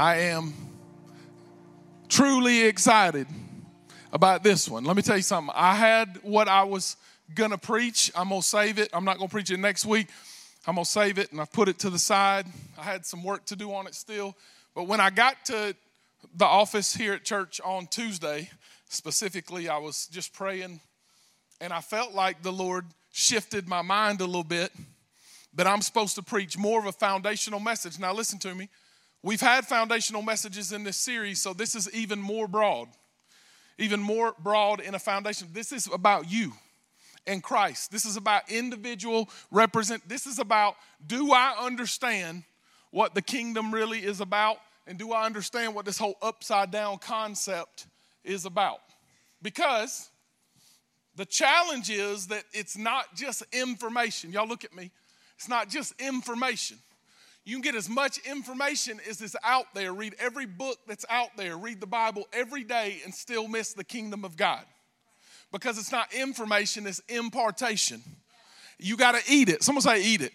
[0.00, 0.54] I am
[2.08, 3.26] truly excited
[4.10, 4.84] about this one.
[4.84, 5.52] Let me tell you something.
[5.54, 6.96] I had what I was
[7.34, 8.10] going to preach.
[8.16, 8.88] I'm going to save it.
[8.94, 10.06] I'm not going to preach it next week.
[10.66, 12.46] I'm going to save it and I've put it to the side.
[12.78, 14.34] I had some work to do on it still.
[14.74, 15.76] But when I got to
[16.34, 18.48] the office here at church on Tuesday,
[18.88, 20.80] specifically, I was just praying
[21.60, 24.72] and I felt like the Lord shifted my mind a little bit
[25.56, 27.98] that I'm supposed to preach more of a foundational message.
[27.98, 28.70] Now, listen to me.
[29.22, 32.88] We've had foundational messages in this series, so this is even more broad,
[33.78, 35.48] even more broad in a foundation.
[35.52, 36.52] This is about you
[37.26, 37.92] and Christ.
[37.92, 40.08] This is about individual represent.
[40.08, 42.44] This is about do I understand
[42.90, 44.56] what the kingdom really is about?
[44.86, 47.86] And do I understand what this whole upside down concept
[48.24, 48.80] is about?
[49.42, 50.10] Because
[51.14, 54.32] the challenge is that it's not just information.
[54.32, 54.90] Y'all look at me.
[55.36, 56.78] It's not just information.
[57.44, 59.92] You can get as much information as is out there.
[59.92, 61.56] Read every book that's out there.
[61.56, 64.62] Read the Bible every day and still miss the kingdom of God.
[65.52, 68.02] Because it's not information, it's impartation.
[68.78, 69.62] You got to eat it.
[69.62, 70.32] Someone say, eat it.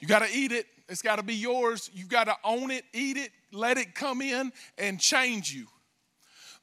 [0.00, 0.66] You got to eat it.
[0.88, 1.88] It's got to be yours.
[1.94, 5.66] You got to own it, eat it, let it come in and change you.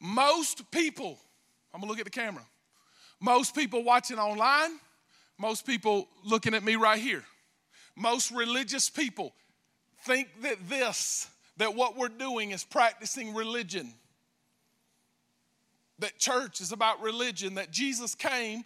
[0.02, 1.18] Most people,
[1.74, 2.44] I'm going to look at the camera.
[3.22, 4.80] Most people watching online,
[5.40, 7.24] most people looking at me right here,
[7.96, 9.34] most religious people
[10.08, 13.94] think that this, that what we're doing is practicing religion.
[16.00, 18.64] That church is about religion, that Jesus came.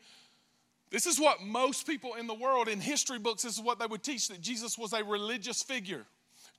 [0.91, 3.85] This is what most people in the world, in history books, this is what they
[3.85, 6.05] would teach that Jesus was a religious figure.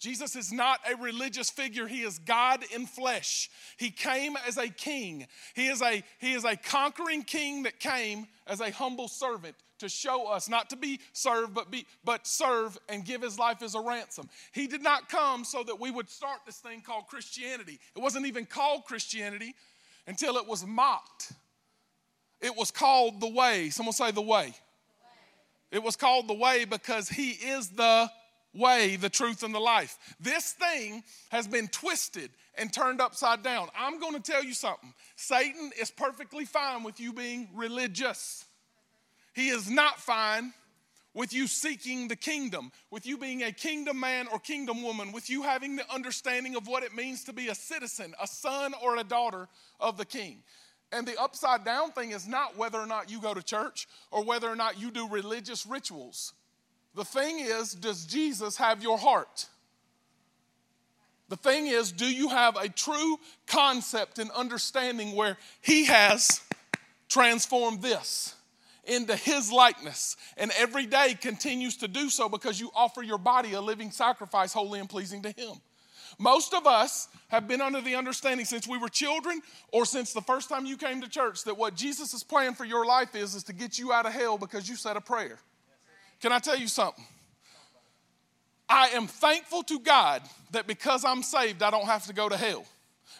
[0.00, 1.86] Jesus is not a religious figure.
[1.86, 3.48] He is God in flesh.
[3.76, 5.28] He came as a king.
[5.54, 9.88] He is a, he is a conquering king that came as a humble servant to
[9.88, 13.74] show us not to be served, but be but serve and give his life as
[13.74, 14.28] a ransom.
[14.52, 17.80] He did not come so that we would start this thing called Christianity.
[17.96, 19.54] It wasn't even called Christianity
[20.06, 21.32] until it was mocked.
[22.40, 23.70] It was called the way.
[23.70, 24.44] Someone say the way.
[24.44, 24.54] the way.
[25.72, 28.08] It was called the way because he is the
[28.54, 29.98] way, the truth, and the life.
[30.20, 33.68] This thing has been twisted and turned upside down.
[33.76, 34.94] I'm going to tell you something.
[35.16, 38.44] Satan is perfectly fine with you being religious.
[39.32, 40.52] He is not fine
[41.14, 45.28] with you seeking the kingdom, with you being a kingdom man or kingdom woman, with
[45.28, 48.96] you having the understanding of what it means to be a citizen, a son or
[48.96, 49.48] a daughter
[49.78, 50.42] of the king.
[50.90, 54.24] And the upside down thing is not whether or not you go to church or
[54.24, 56.34] whether or not you do religious rituals.
[56.94, 59.46] The thing is, does Jesus have your heart?
[61.30, 66.42] The thing is, do you have a true concept and understanding where He has
[67.08, 68.34] transformed this
[68.84, 73.52] into His likeness and every day continues to do so because you offer your body
[73.52, 75.54] a living sacrifice, holy and pleasing to Him?
[76.18, 79.40] Most of us have been under the understanding since we were children
[79.72, 82.84] or since the first time you came to church that what Jesus' plan for your
[82.84, 85.38] life is is to get you out of hell because you said a prayer.
[86.20, 87.04] Can I tell you something?
[88.68, 90.22] I am thankful to God
[90.52, 92.64] that because I'm saved, I don't have to go to hell.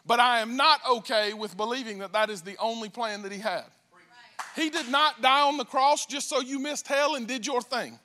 [0.07, 3.39] But I am not okay with believing that that is the only plan that He
[3.39, 3.65] had.
[4.55, 7.63] He did not die on the cross just so you missed hell and did your
[7.63, 7.99] thing.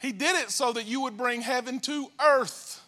[0.00, 2.80] He did it so that you would bring heaven to earth.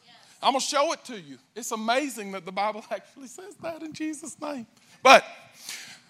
[0.43, 1.39] I'm going to show it to you.
[1.55, 4.67] It's amazing that the Bible actually says that in Jesus' name.
[5.03, 5.25] But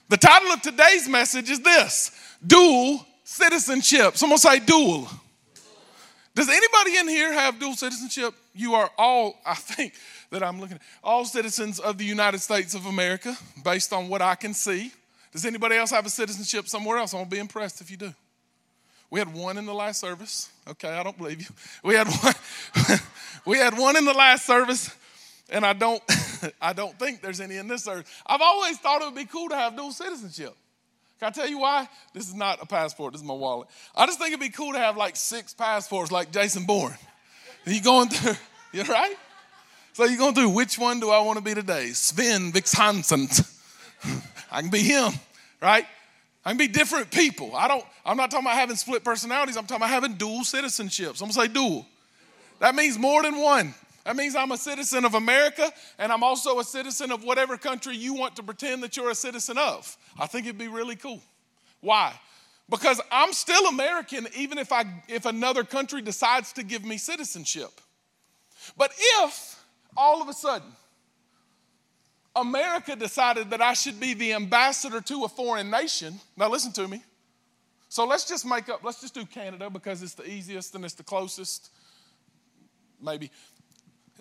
[0.08, 2.10] the title of today's message is this
[2.46, 4.16] Dual citizenship.
[4.16, 5.08] Someone say dual.
[6.34, 8.34] Does anybody in here have dual citizenship?
[8.54, 9.94] You are all, I think
[10.30, 14.22] that I'm looking at, all citizens of the United States of America, based on what
[14.22, 14.92] I can see.
[15.32, 17.12] Does anybody else have a citizenship somewhere else?
[17.12, 18.14] Gonna be impressed if you do.
[19.10, 20.50] We had one in the last service.
[20.68, 21.48] Okay, I don't believe you.
[21.82, 23.00] We had one.
[23.44, 24.94] we had one in the last service,
[25.50, 26.02] and I don't.
[26.60, 28.10] I don't think there's any in this service.
[28.26, 30.54] I've always thought it would be cool to have dual citizenship.
[31.20, 31.86] Can I tell you why?
[32.14, 33.68] This is not a passport, this is my wallet.
[33.94, 36.94] I just think it'd be cool to have like six passports like Jason Bourne.
[37.66, 38.36] you going through,
[38.72, 39.16] you right?
[39.92, 41.88] So you're going through which one do I want to be today?
[41.88, 43.28] Sven Vix Hansen.
[44.50, 45.12] I can be him,
[45.60, 45.84] right?
[46.44, 47.54] I can be different people.
[47.54, 51.20] I don't, I'm not talking about having split personalities, I'm talking about having dual citizenships.
[51.20, 51.86] I'm gonna say dual.
[52.60, 53.74] That means more than one.
[54.04, 57.96] That means I'm a citizen of America and I'm also a citizen of whatever country
[57.96, 59.96] you want to pretend that you're a citizen of.
[60.18, 61.20] I think it'd be really cool.
[61.80, 62.18] Why?
[62.68, 67.80] Because I'm still American even if I if another country decides to give me citizenship.
[68.76, 69.62] But if
[69.96, 70.68] all of a sudden
[72.36, 76.86] America decided that I should be the ambassador to a foreign nation, now listen to
[76.86, 77.02] me.
[77.88, 80.94] So let's just make up, let's just do Canada because it's the easiest and it's
[80.94, 81.70] the closest.
[83.02, 83.30] Maybe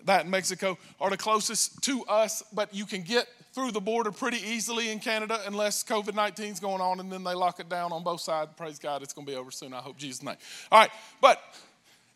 [0.06, 4.12] that and Mexico are the closest to us, but you can get through the border
[4.12, 7.70] pretty easily in Canada unless COVID 19 is going on and then they lock it
[7.70, 8.52] down on both sides.
[8.56, 9.74] Praise God, it's going to be over soon.
[9.74, 10.38] I hope Jesus' name.
[10.72, 10.92] All right,
[11.22, 11.40] but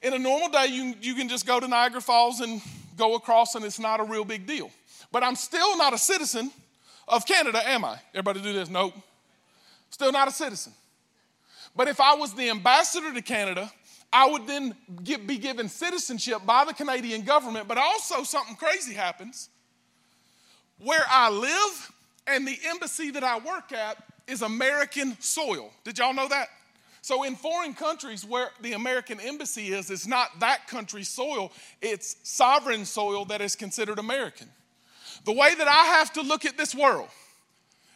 [0.02, 2.62] in a normal day, you, you can just go to Niagara Falls and
[2.98, 4.70] go across, and it's not a real big deal.
[5.14, 6.52] But I'm still not a citizen
[7.08, 8.00] of Canada, am I?
[8.16, 8.68] Everybody do this?
[8.68, 8.96] Nope.
[9.92, 10.74] Still not a citizen.
[11.76, 13.72] But if I was the ambassador to Canada,
[14.12, 17.68] I would then get, be given citizenship by the Canadian government.
[17.68, 19.50] But also, something crazy happens.
[20.80, 21.92] Where I live
[22.26, 25.70] and the embassy that I work at is American soil.
[25.84, 26.48] Did y'all know that?
[27.04, 31.52] So, in foreign countries where the American embassy is, it's not that country's soil,
[31.84, 34.50] it's sovereign soil that is considered American.
[35.26, 37.08] The way that I have to look at this world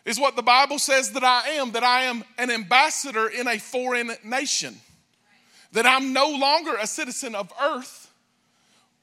[0.06, 3.58] is what the Bible says that I am that I am an ambassador in a
[3.58, 4.76] foreign nation,
[5.74, 8.06] that I'm no longer a citizen of earth.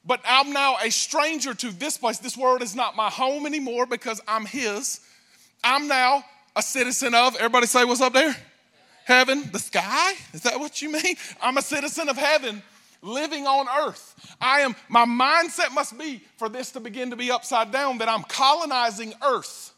[0.07, 2.19] But I'm now a stranger to this place.
[2.19, 4.99] This world is not my home anymore because I'm His.
[5.63, 6.23] I'm now
[6.55, 8.35] a citizen of, everybody say what's up there?
[9.05, 10.13] Heaven, the sky?
[10.33, 11.15] Is that what you mean?
[11.41, 12.61] I'm a citizen of heaven
[13.05, 14.35] living on earth.
[14.41, 18.09] I am, my mindset must be for this to begin to be upside down that
[18.09, 19.71] I'm colonizing earth.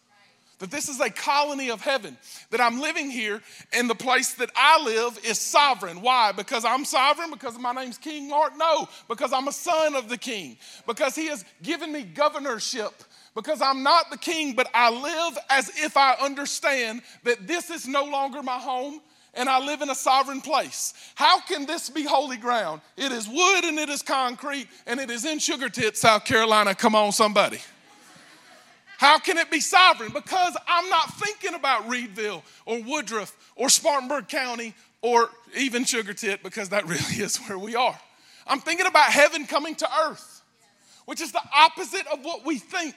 [0.59, 2.18] That this is a colony of heaven.
[2.50, 3.44] That I'm living here
[3.74, 6.01] and the place that I live is sovereign.
[6.01, 6.31] Why?
[6.31, 7.29] Because I'm sovereign?
[7.29, 8.57] Because my name's King Mark?
[8.57, 10.57] No, because I'm a son of the king.
[10.88, 12.91] Because he has given me governorship
[13.38, 17.88] because I'm not the king, but I live as if I understand that this is
[17.88, 19.00] no longer my home
[19.38, 20.94] and I live in a sovereign place.
[21.16, 22.81] How can this be holy ground?
[22.98, 26.75] It is wood and it is concrete and it is in Sugar Tit, South Carolina.
[26.75, 27.60] Come on, somebody.
[28.98, 30.12] How can it be sovereign?
[30.12, 36.42] Because I'm not thinking about Reidville or Woodruff or Spartanburg County or even Sugar Tit
[36.42, 37.98] because that really is where we are.
[38.48, 40.42] I'm thinking about heaven coming to earth,
[41.06, 42.95] which is the opposite of what we think.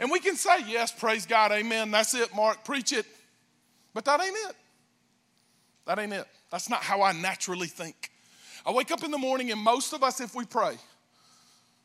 [0.00, 3.04] And we can say, yes, praise God, amen, that's it, Mark, preach it.
[3.92, 4.56] But that ain't it.
[5.86, 6.26] That ain't it.
[6.50, 8.10] That's not how I naturally think.
[8.64, 10.76] I wake up in the morning, and most of us, if we pray,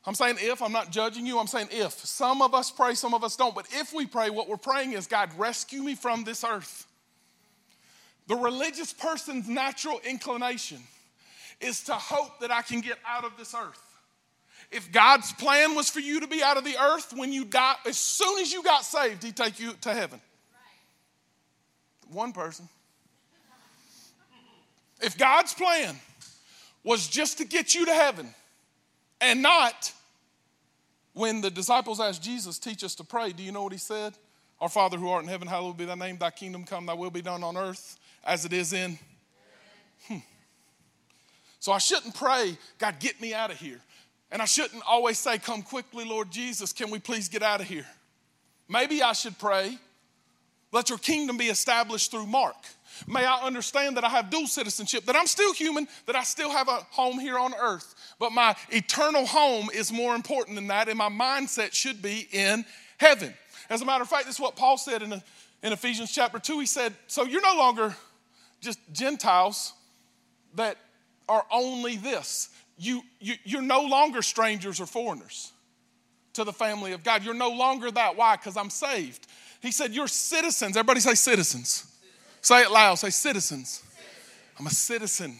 [0.05, 1.91] I'm saying if, I'm not judging you, I'm saying if.
[1.93, 3.53] Some of us pray, some of us don't.
[3.53, 6.87] But if we pray, what we're praying is God, rescue me from this earth.
[8.27, 10.79] The religious person's natural inclination
[11.59, 13.81] is to hope that I can get out of this earth.
[14.71, 17.75] If God's plan was for you to be out of the earth when you die,
[17.85, 20.21] as soon as you got saved, He'd take you to heaven.
[22.11, 22.69] One person.
[25.01, 25.95] If God's plan
[26.83, 28.33] was just to get you to heaven
[29.21, 29.91] and not
[31.13, 34.13] when the disciples asked Jesus, teach us to pray, do you know what he said?
[34.59, 37.11] Our Father who art in heaven, hallowed be thy name, thy kingdom come, thy will
[37.11, 38.97] be done on earth as it is in.
[40.07, 40.17] Hmm.
[41.59, 43.79] So I shouldn't pray, God, get me out of here.
[44.31, 47.67] And I shouldn't always say, Come quickly, Lord Jesus, can we please get out of
[47.67, 47.85] here?
[48.67, 49.77] Maybe I should pray,
[50.71, 52.57] let your kingdom be established through Mark.
[53.05, 56.49] May I understand that I have dual citizenship, that I'm still human, that I still
[56.49, 60.89] have a home here on earth, but my eternal home is more important than that,
[60.89, 62.65] and my mindset should be in
[62.97, 63.33] heaven.
[63.69, 65.13] As a matter of fact, this is what Paul said in,
[65.63, 66.59] in Ephesians chapter 2.
[66.59, 67.95] He said, So you're no longer
[68.61, 69.73] just Gentiles
[70.55, 70.77] that
[71.29, 72.49] are only this.
[72.77, 75.51] You, you, you're no longer strangers or foreigners
[76.33, 77.23] to the family of God.
[77.23, 78.15] You're no longer that.
[78.15, 78.35] Why?
[78.35, 79.27] Because I'm saved.
[79.61, 80.77] He said, You're citizens.
[80.77, 81.86] Everybody say citizens.
[82.47, 82.95] Say it loud.
[82.95, 83.83] Say citizens.
[84.57, 85.35] I'm a citizen.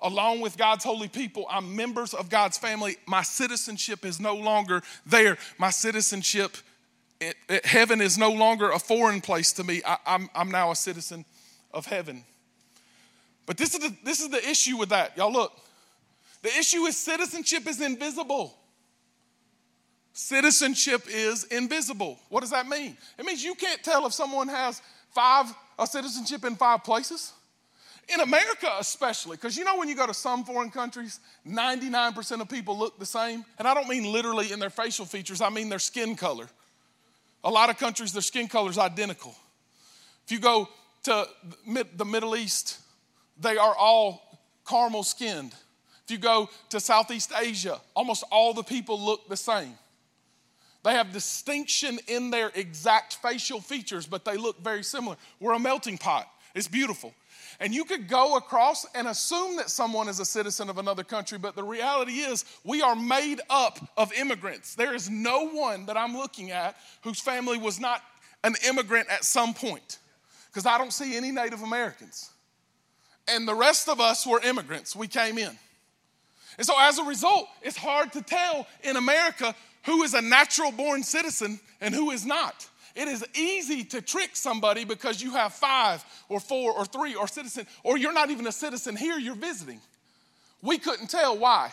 [0.00, 2.98] Along with God's holy people, I'm members of God's family.
[3.04, 5.38] My citizenship is no longer there.
[5.58, 6.56] My citizenship,
[7.20, 9.82] it, it, heaven is no longer a foreign place to me.
[9.84, 11.24] I, I'm, I'm now a citizen
[11.72, 12.22] of heaven.
[13.44, 15.16] But this is, the, this is the issue with that.
[15.16, 15.52] Y'all look.
[16.42, 18.56] The issue is citizenship is invisible.
[20.12, 22.20] Citizenship is invisible.
[22.28, 22.96] What does that mean?
[23.18, 24.80] It means you can't tell if someone has
[25.12, 27.32] five a citizenship in five places.
[28.12, 32.48] In America, especially, because you know when you go to some foreign countries, 99% of
[32.50, 33.44] people look the same.
[33.58, 36.48] And I don't mean literally in their facial features, I mean their skin color.
[37.44, 39.34] A lot of countries, their skin color is identical.
[40.26, 40.68] If you go
[41.04, 41.26] to
[41.96, 42.78] the Middle East,
[43.40, 45.54] they are all caramel skinned.
[46.04, 49.74] If you go to Southeast Asia, almost all the people look the same.
[50.84, 55.16] They have distinction in their exact facial features, but they look very similar.
[55.40, 56.28] We're a melting pot.
[56.54, 57.14] It's beautiful.
[57.58, 61.38] And you could go across and assume that someone is a citizen of another country,
[61.38, 64.74] but the reality is we are made up of immigrants.
[64.74, 68.02] There is no one that I'm looking at whose family was not
[68.42, 69.98] an immigrant at some point,
[70.48, 72.30] because I don't see any Native Americans.
[73.26, 74.94] And the rest of us were immigrants.
[74.94, 75.56] We came in.
[76.58, 80.72] And so as a result, it's hard to tell in America who is a natural
[80.72, 82.68] born citizen and who is not.
[82.94, 87.26] It is easy to trick somebody because you have five or four or three or
[87.26, 89.80] citizen, or you're not even a citizen here, you're visiting.
[90.62, 91.72] We couldn't tell why.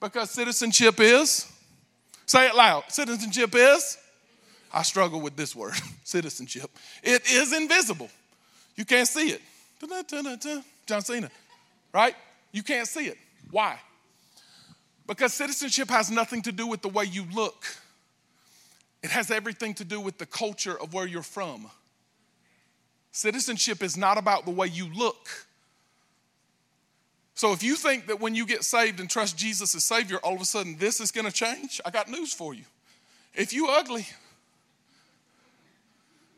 [0.00, 1.50] Because citizenship is,
[2.26, 3.98] say it loud, citizenship is,
[4.72, 6.70] I struggle with this word, citizenship.
[7.02, 8.10] It is invisible.
[8.74, 9.40] You can't see it.
[10.86, 11.30] John Cena,
[11.92, 12.14] right?
[12.52, 13.18] You can't see it.
[13.50, 13.78] Why?
[15.06, 17.66] Because citizenship has nothing to do with the way you look,
[19.02, 21.70] it has everything to do with the culture of where you're from.
[23.12, 25.28] Citizenship is not about the way you look.
[27.34, 30.34] So if you think that when you get saved and trust Jesus as Savior, all
[30.34, 32.64] of a sudden this is going to change, I got news for you.
[33.34, 34.06] If you ugly,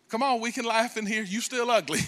[0.08, 1.22] come on, we can laugh in here.
[1.22, 2.00] You still ugly.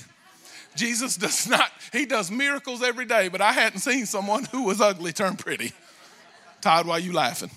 [0.75, 4.81] Jesus does not, he does miracles every day, but I hadn't seen someone who was
[4.81, 5.73] ugly turn pretty.
[6.61, 7.51] Todd, why are you laughing?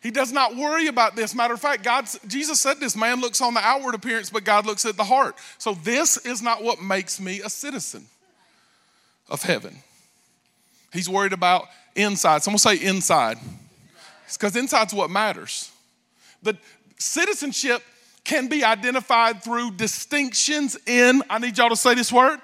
[0.00, 1.34] He does not worry about this.
[1.34, 4.64] Matter of fact, God, Jesus said this man looks on the outward appearance, but God
[4.64, 5.36] looks at the heart.
[5.58, 8.06] So, this is not what makes me a citizen
[9.28, 9.76] of heaven.
[10.92, 12.42] He's worried about inside.
[12.42, 13.38] Someone say inside.
[14.32, 15.70] Because inside's what matters.
[16.42, 16.56] The
[16.98, 17.82] citizenship
[18.24, 22.40] can be identified through distinctions in, I need y'all to say this word.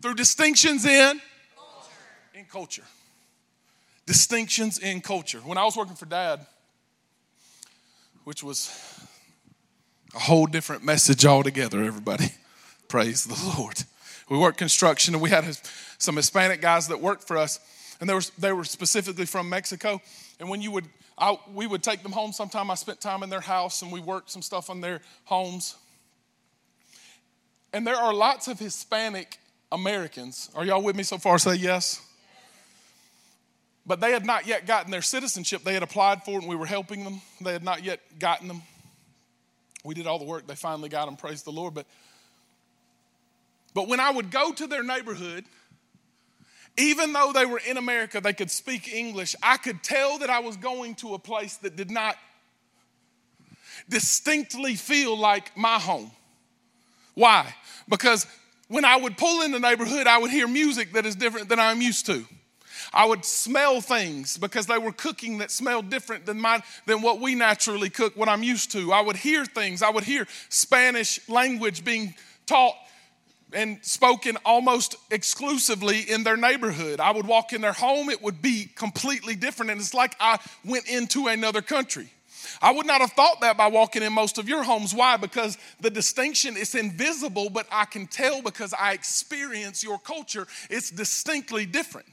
[0.00, 1.20] Through distinctions in
[2.52, 2.84] culture.
[4.04, 5.38] distinctions in culture.
[5.38, 6.46] When I was working for dad,
[8.24, 8.70] which was
[10.14, 12.26] a whole different message altogether, everybody.
[12.88, 13.82] Praise the Lord.
[14.28, 15.44] We worked construction and we had
[15.96, 17.58] some Hispanic guys that worked for us,
[18.00, 20.02] and they were, they were specifically from Mexico.
[20.38, 20.84] And when you would,
[21.16, 22.70] I, we would take them home sometime.
[22.70, 25.74] I spent time in their house and we worked some stuff on their homes.
[27.72, 29.38] And there are lots of Hispanic
[29.70, 30.50] Americans.
[30.54, 31.38] Are y'all with me so far?
[31.38, 32.02] Say yes.
[33.84, 35.64] But they had not yet gotten their citizenship.
[35.64, 37.20] They had applied for it and we were helping them.
[37.40, 38.62] They had not yet gotten them.
[39.84, 40.46] We did all the work.
[40.46, 41.74] They finally got them, praise the Lord.
[41.74, 41.86] But,
[43.74, 45.44] but when I would go to their neighborhood,
[46.78, 50.38] even though they were in America, they could speak English, I could tell that I
[50.38, 52.16] was going to a place that did not
[53.88, 56.10] distinctly feel like my home.
[57.14, 57.54] Why?
[57.88, 58.26] Because
[58.68, 61.60] when I would pull in the neighborhood, I would hear music that is different than
[61.60, 62.24] I'm used to.
[62.92, 67.20] I would smell things because they were cooking that smelled different than my than what
[67.20, 68.92] we naturally cook, what I'm used to.
[68.92, 69.82] I would hear things.
[69.82, 72.14] I would hear Spanish language being
[72.46, 72.74] taught
[73.54, 77.00] and spoken almost exclusively in their neighborhood.
[77.00, 79.70] I would walk in their home, it would be completely different.
[79.70, 82.08] And it's like I went into another country.
[82.60, 84.94] I would not have thought that by walking in most of your homes.
[84.94, 85.16] Why?
[85.16, 90.46] Because the distinction is invisible, but I can tell because I experience your culture.
[90.68, 92.06] It's distinctly different.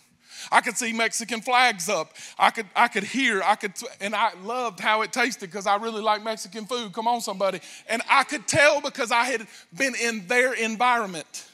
[0.51, 2.13] I could see Mexican flags up.
[2.37, 5.75] I could, I could hear, I could, and I loved how it tasted because I
[5.77, 6.93] really like Mexican food.
[6.93, 7.59] Come on, somebody.
[7.87, 11.47] And I could tell because I had been in their environment.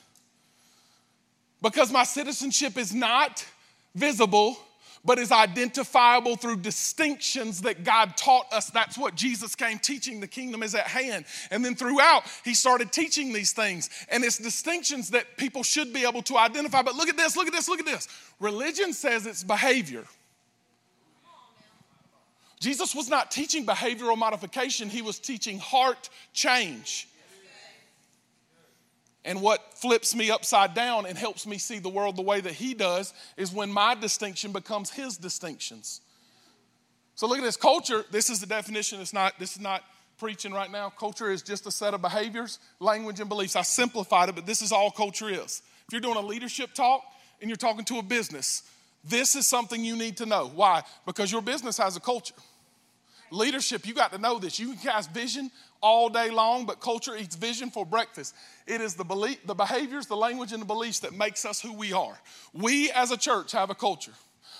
[1.61, 3.45] Because my citizenship is not
[3.95, 4.57] visible,
[5.05, 8.69] but is identifiable through distinctions that God taught us.
[8.71, 10.19] That's what Jesus came teaching.
[10.19, 11.25] The kingdom is at hand.
[11.51, 13.89] And then throughout, he started teaching these things.
[14.09, 16.81] And it's distinctions that people should be able to identify.
[16.81, 18.07] But look at this, look at this, look at this.
[18.39, 20.03] Religion says it's behavior.
[22.59, 27.07] Jesus was not teaching behavioral modification, he was teaching heart change.
[29.25, 32.53] And what flips me upside down and helps me see the world the way that
[32.53, 36.01] he does is when my distinction becomes his distinctions.
[37.15, 38.05] So look at this culture.
[38.11, 39.01] This is the definition.
[39.01, 39.83] It's not, this is not
[40.19, 40.89] preaching right now.
[40.89, 43.55] Culture is just a set of behaviors, language, and beliefs.
[43.55, 45.63] I simplified it, but this is all culture is.
[45.87, 47.03] If you're doing a leadership talk
[47.41, 48.61] and you're talking to a business,
[49.03, 50.51] this is something you need to know.
[50.53, 50.83] Why?
[51.05, 52.35] Because your business has a culture.
[53.31, 54.59] Leadership, you got to know this.
[54.59, 55.49] You can cast vision
[55.85, 58.33] all day long, but culture eats vision for breakfast.
[58.65, 61.73] It is the belief, the behaviors, the language, and the beliefs that makes us who
[61.73, 62.19] we are.
[62.53, 64.13] We as a church have a culture.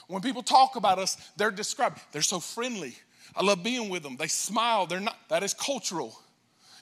[0.08, 2.00] When people talk about us, they're described.
[2.12, 2.96] They're so friendly.
[3.36, 4.18] I love being with them.
[4.18, 4.86] They smile.
[4.86, 5.18] They're not.
[5.30, 6.16] That is cultural.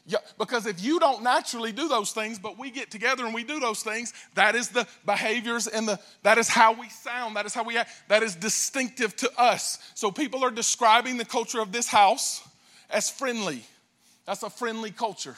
[0.05, 3.45] Yeah, because if you don't naturally do those things, but we get together and we
[3.45, 7.45] do those things, that is the behaviors and the that is how we sound, that
[7.45, 9.79] is how we act, that is distinctive to us.
[9.95, 12.45] So people are describing the culture of this house
[12.89, 13.63] as friendly.
[14.25, 15.35] That's a friendly culture.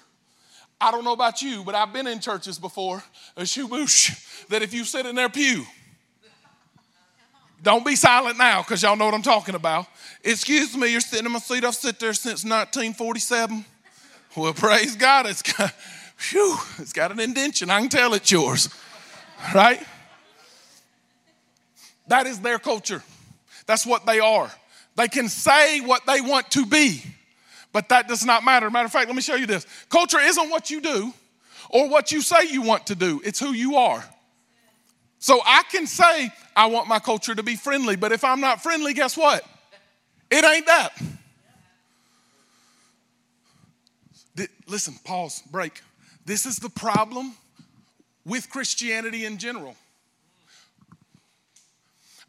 [0.79, 3.03] I don't know about you, but I've been in churches before,
[3.37, 5.65] a shuboosh, that if you sit in their pew,
[7.63, 9.87] don't be silent now because y'all know what I'm talking about.
[10.23, 11.63] Excuse me, you're sitting in my seat.
[11.63, 13.65] I've sat there since 1947.
[14.35, 15.73] Well, praise God, it's got,
[16.29, 17.69] whew, it's got an indention.
[17.69, 18.69] I can tell it's yours,
[19.53, 19.81] right?
[22.07, 23.01] That is their culture.
[23.65, 24.51] That's what they are.
[24.95, 27.01] They can say what they want to be,
[27.75, 28.71] but that does not matter.
[28.71, 29.67] Matter of fact, let me show you this.
[29.89, 31.13] Culture isn't what you do
[31.69, 34.01] or what you say you want to do, it's who you are.
[35.19, 38.63] So I can say, I want my culture to be friendly, but if I'm not
[38.63, 39.43] friendly, guess what?
[40.31, 40.91] It ain't that.
[44.67, 45.81] Listen, pause, break.
[46.25, 47.33] This is the problem
[48.25, 49.75] with Christianity in general.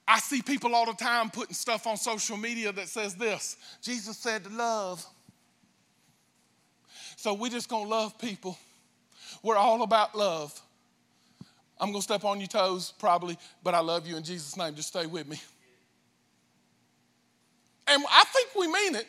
[0.08, 4.16] I see people all the time putting stuff on social media that says this Jesus
[4.18, 5.06] said to love.
[7.16, 8.58] So we're just gonna love people.
[9.42, 10.58] We're all about love.
[11.80, 14.74] I'm gonna step on your toes probably, but I love you in Jesus' name.
[14.74, 15.40] Just stay with me.
[17.88, 19.06] And I think we mean it,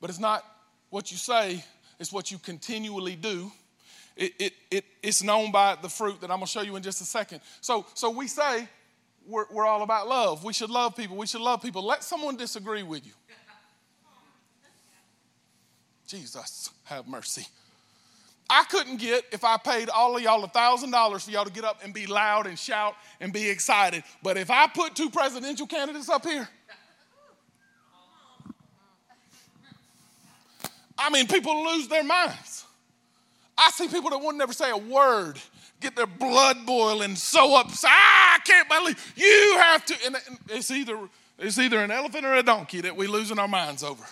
[0.00, 0.44] but it's not
[0.90, 1.64] what you say,
[1.98, 3.50] it's what you continually do.
[4.16, 7.00] It, it, it, it's known by the fruit that I'm gonna show you in just
[7.00, 7.40] a second.
[7.60, 8.68] So, so we say,
[9.26, 10.44] we're, we're all about love.
[10.44, 11.16] We should love people.
[11.16, 11.84] We should love people.
[11.84, 13.12] Let someone disagree with you.
[16.06, 17.46] Jesus, have mercy.
[18.48, 21.52] I couldn't get if I paid all of y'all a thousand dollars for y'all to
[21.52, 24.04] get up and be loud and shout and be excited.
[24.22, 26.48] But if I put two presidential candidates up here,
[30.98, 32.64] I mean, people lose their minds.
[33.56, 35.38] I see people that wouldn't never say a word
[35.80, 37.90] get their blood boiling so upset.
[37.92, 39.96] Ah, I can't believe you have to.
[40.06, 40.16] And
[40.48, 40.98] it's either
[41.38, 44.04] it's either an elephant or a donkey that we losing our minds over.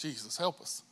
[0.00, 0.82] Jesus, help us.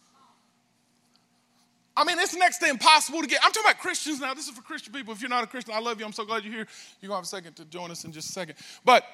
[1.97, 3.41] I mean, it's next to impossible to get.
[3.43, 4.33] I'm talking about Christians now.
[4.33, 5.13] This is for Christian people.
[5.13, 6.07] If you're not a Christian, I love you.
[6.07, 6.67] I'm so glad you're here.
[7.01, 8.55] You're going to have a second to join us in just a second.
[8.85, 9.05] But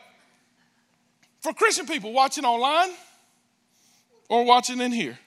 [1.41, 2.95] for Christian people watching online
[4.29, 5.19] or watching in here,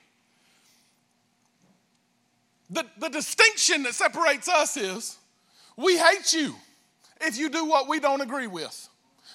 [2.69, 5.17] the, the distinction that separates us is
[5.75, 6.53] we hate you
[7.21, 8.87] if you do what we don't agree with.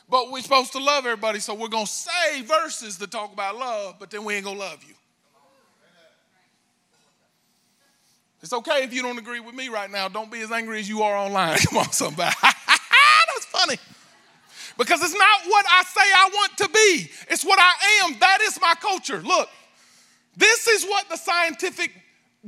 [0.09, 3.57] But we're supposed to love everybody, so we're going to say verses that talk about
[3.57, 4.95] love, but then we ain't going to love you.
[8.43, 10.09] It's okay if you don't agree with me right now.
[10.09, 11.59] Don't be as angry as you are online.
[11.69, 12.35] Come on, somebody.
[12.43, 13.77] That's funny.
[14.77, 18.19] Because it's not what I say I want to be, it's what I am.
[18.19, 19.21] That is my culture.
[19.21, 19.49] Look,
[20.37, 21.93] this is what the scientific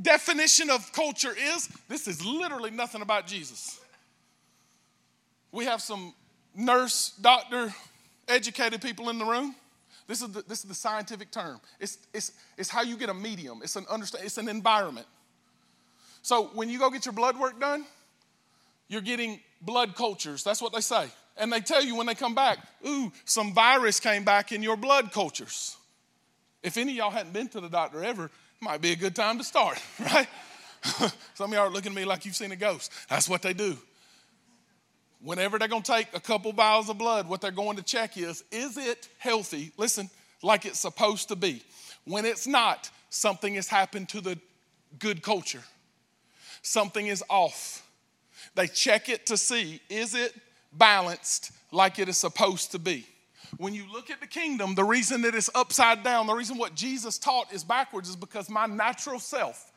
[0.01, 3.79] definition of culture is this is literally nothing about Jesus.
[5.51, 6.13] We have some
[6.53, 7.73] nurse, doctor,
[8.27, 9.55] educated people in the room.
[10.07, 11.61] This is the, this is the scientific term.
[11.79, 15.07] It's, it's, it's how you get a medium, it's an, understand, it's an environment.
[16.25, 17.85] So when you go get your blood work done,
[18.87, 20.43] you're getting blood cultures.
[20.43, 21.05] That's what they say.
[21.37, 24.75] And they tell you when they come back, ooh, some virus came back in your
[24.75, 25.77] blood cultures.
[26.63, 29.15] If any of y'all hadn't been to the doctor ever, it might be a good
[29.15, 30.27] time to start, right?
[31.35, 32.91] Some of y'all are looking at me like you've seen a ghost.
[33.07, 33.77] That's what they do.
[35.21, 38.17] Whenever they're going to take a couple vials of blood, what they're going to check
[38.17, 39.73] is is it healthy?
[39.77, 40.09] Listen,
[40.41, 41.61] like it's supposed to be.
[42.03, 44.39] When it's not, something has happened to the
[44.97, 45.61] good culture.
[46.65, 47.87] Something is off.
[48.55, 50.33] They check it to see is it
[50.73, 53.05] balanced like it is supposed to be
[53.57, 56.75] when you look at the kingdom, the reason that it's upside down, the reason what
[56.75, 59.71] Jesus taught is backwards is because my natural self,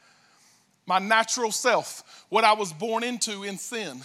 [0.87, 4.01] my natural self, what I was born into in sin,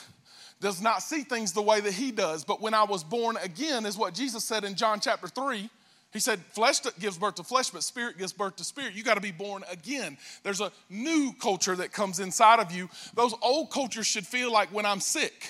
[0.60, 2.46] does not see things the way that he does.
[2.46, 5.69] But when I was born again, is what Jesus said in John chapter 3.
[6.13, 8.93] He said, Flesh gives birth to flesh, but spirit gives birth to spirit.
[8.93, 10.17] You got to be born again.
[10.43, 12.88] There's a new culture that comes inside of you.
[13.15, 15.49] Those old cultures should feel like when I'm sick,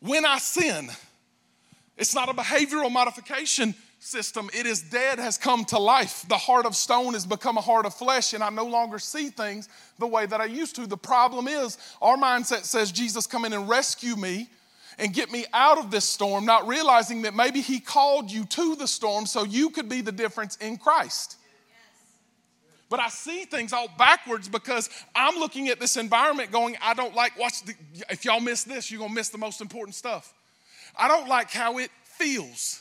[0.00, 0.90] when I sin,
[1.96, 4.50] it's not a behavioral modification system.
[4.52, 6.24] It is dead, has come to life.
[6.28, 9.28] The heart of stone has become a heart of flesh, and I no longer see
[9.30, 10.86] things the way that I used to.
[10.86, 14.48] The problem is, our mindset says, Jesus, come in and rescue me
[14.98, 18.76] and get me out of this storm, not realizing that maybe He called you to
[18.76, 21.36] the storm so you could be the difference in Christ.
[22.88, 27.14] But I see things all backwards because I'm looking at this environment going, I don't
[27.14, 27.74] like, watch, the,
[28.10, 30.32] if y'all miss this, you're gonna miss the most important stuff.
[30.96, 32.80] I don't like how it feels.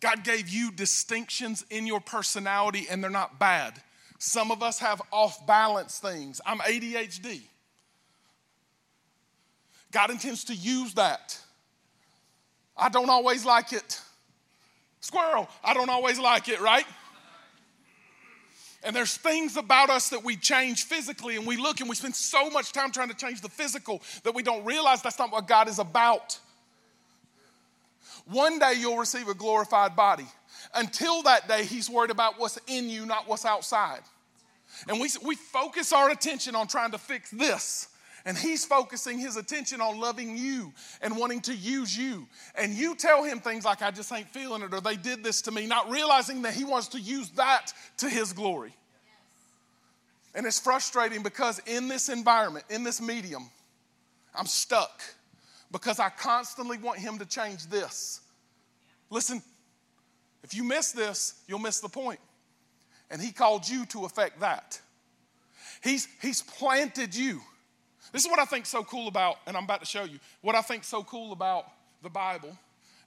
[0.00, 3.82] God gave you distinctions in your personality, and they're not bad.
[4.18, 6.40] Some of us have off balance things.
[6.46, 7.42] I'm ADHD.
[9.96, 11.40] God intends to use that.
[12.76, 13.98] I don't always like it.
[15.00, 16.84] Squirrel, I don't always like it, right?
[18.84, 22.14] And there's things about us that we change physically, and we look and we spend
[22.14, 25.48] so much time trying to change the physical that we don't realize that's not what
[25.48, 26.38] God is about.
[28.26, 30.26] One day you'll receive a glorified body.
[30.74, 34.02] Until that day, He's worried about what's in you, not what's outside.
[34.88, 37.88] And we, we focus our attention on trying to fix this
[38.26, 42.26] And he's focusing his attention on loving you and wanting to use you.
[42.56, 45.42] And you tell him things like, I just ain't feeling it, or they did this
[45.42, 48.74] to me, not realizing that he wants to use that to his glory.
[50.34, 53.48] And it's frustrating because in this environment, in this medium,
[54.34, 55.00] I'm stuck
[55.70, 58.20] because I constantly want him to change this.
[59.08, 59.40] Listen,
[60.42, 62.20] if you miss this, you'll miss the point.
[63.08, 64.80] And he called you to affect that.
[65.84, 67.40] He's, he's planted you.
[68.16, 70.54] This is what I think so cool about, and I'm about to show you, what
[70.54, 71.66] I think so cool about
[72.02, 72.56] the Bible,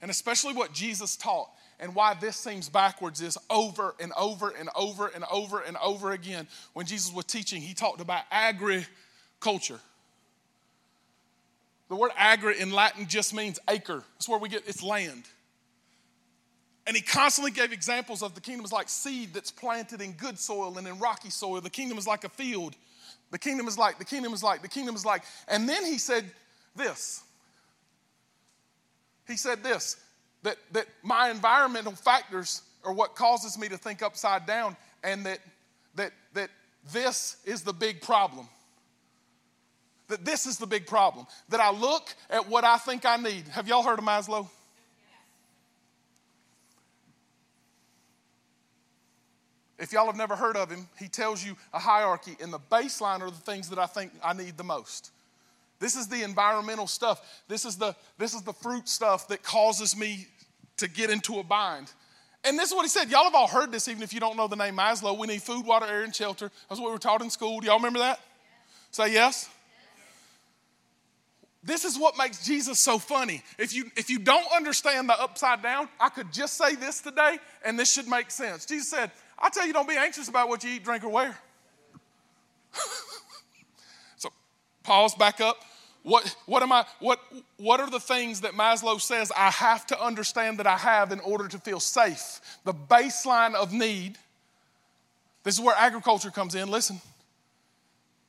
[0.00, 4.68] and especially what Jesus taught, and why this seems backwards is over and over and
[4.76, 6.46] over and over and over again.
[6.74, 9.80] When Jesus was teaching, he talked about agriculture.
[11.88, 14.04] The word agri in Latin just means acre.
[14.14, 15.24] That's where we get it's land.
[16.86, 20.38] And he constantly gave examples of the kingdom is like seed that's planted in good
[20.38, 21.60] soil and in rocky soil.
[21.60, 22.76] The kingdom is like a field.
[23.30, 25.22] The kingdom is like, the kingdom is like, the kingdom is like.
[25.48, 26.24] And then he said
[26.74, 27.22] this.
[29.26, 29.96] He said this
[30.42, 35.38] that, that my environmental factors are what causes me to think upside down, and that,
[35.94, 36.50] that, that
[36.92, 38.48] this is the big problem.
[40.08, 41.26] That this is the big problem.
[41.50, 43.46] That I look at what I think I need.
[43.48, 44.48] Have y'all heard of Maslow?
[49.80, 53.22] If y'all have never heard of him, he tells you a hierarchy, and the baseline
[53.22, 55.10] are the things that I think I need the most.
[55.78, 57.42] This is the environmental stuff.
[57.48, 60.26] This is the, this is the fruit stuff that causes me
[60.76, 61.90] to get into a bind.
[62.44, 63.10] And this is what he said.
[63.10, 65.18] Y'all have all heard this, even if you don't know the name Maslow.
[65.18, 66.50] We need food, water, air, and shelter.
[66.68, 67.60] That's what we were taught in school.
[67.60, 68.20] Do y'all remember that?
[68.90, 69.14] Say yes.
[69.14, 69.50] yes.
[71.62, 73.42] This is what makes Jesus so funny.
[73.58, 77.38] If you, if you don't understand the upside down, I could just say this today
[77.64, 78.64] and this should make sense.
[78.64, 79.10] Jesus said,
[79.40, 81.36] I tell you, don't be anxious about what you eat, drink, or wear.
[84.16, 84.30] so
[84.82, 85.56] pause, back up.
[86.02, 87.20] What, what am I, what,
[87.58, 91.20] what are the things that Maslow says I have to understand that I have in
[91.20, 92.40] order to feel safe?
[92.64, 94.16] The baseline of need,
[95.42, 97.00] this is where agriculture comes in, listen,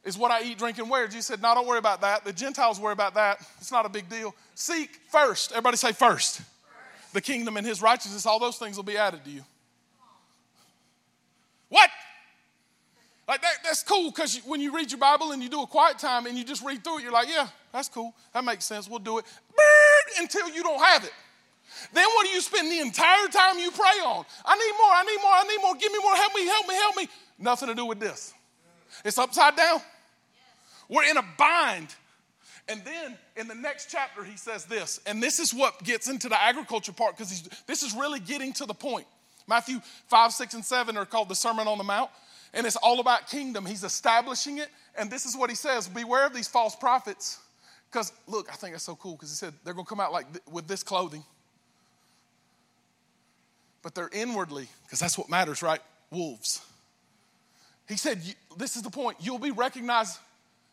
[0.03, 1.07] is what I eat, drink, and wear.
[1.07, 2.25] Jesus said, No, don't worry about that.
[2.25, 3.39] The Gentiles worry about that.
[3.59, 4.33] It's not a big deal.
[4.55, 5.51] Seek first.
[5.51, 6.37] Everybody say first.
[6.37, 7.13] first.
[7.13, 9.43] The kingdom and his righteousness, all those things will be added to you.
[11.71, 11.89] What?
[13.27, 15.97] Like that, that's cool because when you read your Bible and you do a quiet
[15.97, 18.13] time and you just read through it, you're like, yeah, that's cool.
[18.33, 18.89] That makes sense.
[18.89, 19.25] We'll do it.
[20.19, 21.13] Until you don't have it.
[21.93, 24.25] Then what do you spend the entire time you pray on?
[24.45, 25.75] I need more, I need more, I need more.
[25.75, 26.13] Give me more.
[26.13, 27.07] Help me, help me, help me.
[27.39, 28.33] Nothing to do with this.
[29.05, 29.79] It's upside down.
[30.89, 31.95] We're in a bind.
[32.67, 36.27] And then in the next chapter, he says this, and this is what gets into
[36.27, 39.07] the agriculture part because this is really getting to the point.
[39.47, 42.09] Matthew 5, 6, and 7 are called the Sermon on the Mount,
[42.53, 43.65] and it's all about kingdom.
[43.65, 47.39] He's establishing it, and this is what he says Beware of these false prophets.
[47.91, 50.13] Because, look, I think that's so cool because he said they're going to come out
[50.13, 51.25] like th- with this clothing.
[53.81, 55.81] But they're inwardly, because that's what matters, right?
[56.09, 56.61] Wolves.
[57.89, 58.21] He said,
[58.57, 59.17] This is the point.
[59.19, 60.19] You'll be recognized,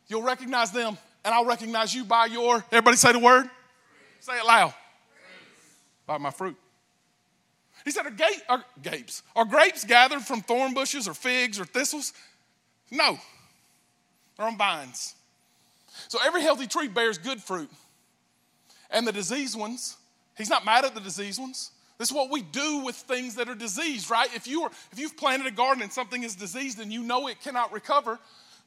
[0.07, 3.51] you'll recognize them, and I'll recognize you by your, everybody say the word?
[4.21, 4.73] Say it loud.
[6.07, 6.57] By my fruit.
[7.89, 11.65] He said, are, ga- are grapes, are grapes gathered from thorn bushes or figs or
[11.65, 12.13] thistles?
[12.91, 13.19] No,
[14.37, 15.15] they're on vines.
[16.09, 17.71] So every healthy tree bears good fruit.
[18.91, 19.97] And the diseased ones,
[20.37, 21.71] he's not mad at the diseased ones.
[21.97, 24.29] This is what we do with things that are diseased, right?
[24.37, 27.27] If, you are, if you've planted a garden and something is diseased and you know
[27.29, 28.19] it cannot recover,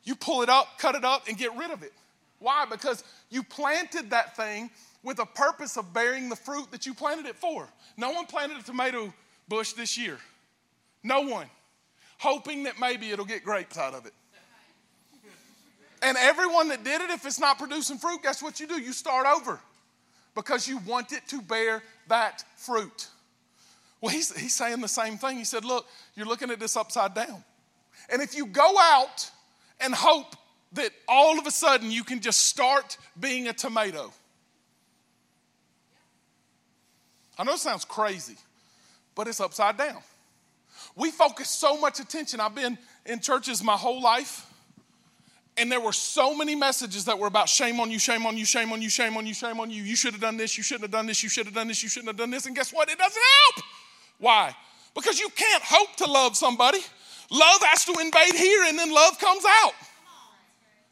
[0.04, 1.94] you pull it up, cut it up, and get rid of it.
[2.40, 2.66] Why?
[2.68, 4.72] Because you planted that thing
[5.04, 7.68] with a purpose of bearing the fruit that you planted it for.
[7.98, 9.14] No one planted a tomato
[9.48, 10.18] bush this year.
[11.04, 11.48] No one.
[12.20, 14.14] Hoping that maybe it'll get grapes out of it.
[16.04, 18.80] And everyone that did it, if it's not producing fruit, guess what you do?
[18.80, 19.60] You start over
[20.34, 23.08] because you want it to bear that fruit.
[24.02, 25.38] Well, he's, he's saying the same thing.
[25.38, 27.44] He said, Look, you're looking at this upside down.
[28.10, 29.30] And if you go out
[29.80, 30.36] and hope
[30.74, 34.12] that all of a sudden you can just start being a tomato,
[37.38, 38.36] I know it sounds crazy,
[39.16, 40.02] but it's upside down.
[40.96, 42.40] We focus so much attention.
[42.40, 44.46] I've been in churches my whole life,
[45.58, 48.46] and there were so many messages that were about shame on you, shame on you,
[48.46, 49.84] shame on you, shame on you, shame on you.
[49.84, 51.84] You should have done this, you shouldn't have done this, you should have done this,
[51.84, 52.46] you shouldn't have done this.
[52.46, 52.90] And guess what?
[52.90, 53.22] It doesn't
[53.56, 53.66] help.
[54.20, 54.56] Why?
[54.94, 56.80] Because you can't hope to love somebody.
[57.30, 59.74] Love has to invade here, and then love comes out.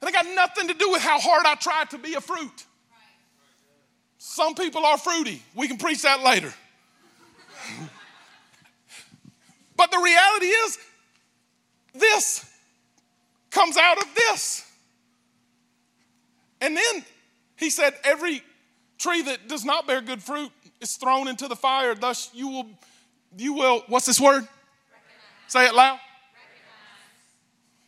[0.02, 2.66] And it got nothing to do with how hard I tried to be a fruit.
[4.20, 5.42] Some people are fruity.
[5.56, 6.54] We can preach that later.
[9.78, 10.78] but the reality is,
[11.94, 12.46] this
[13.50, 14.70] comes out of this.
[16.60, 17.06] And then
[17.56, 18.44] he said, Every
[18.98, 20.52] tree that does not bear good fruit
[20.82, 21.96] is thrown into the fire.
[21.96, 22.70] Thus you will,
[23.38, 24.42] you will, what's this word?
[24.42, 24.50] Recognize.
[25.48, 25.94] Say it loud.
[25.94, 26.02] Recognize.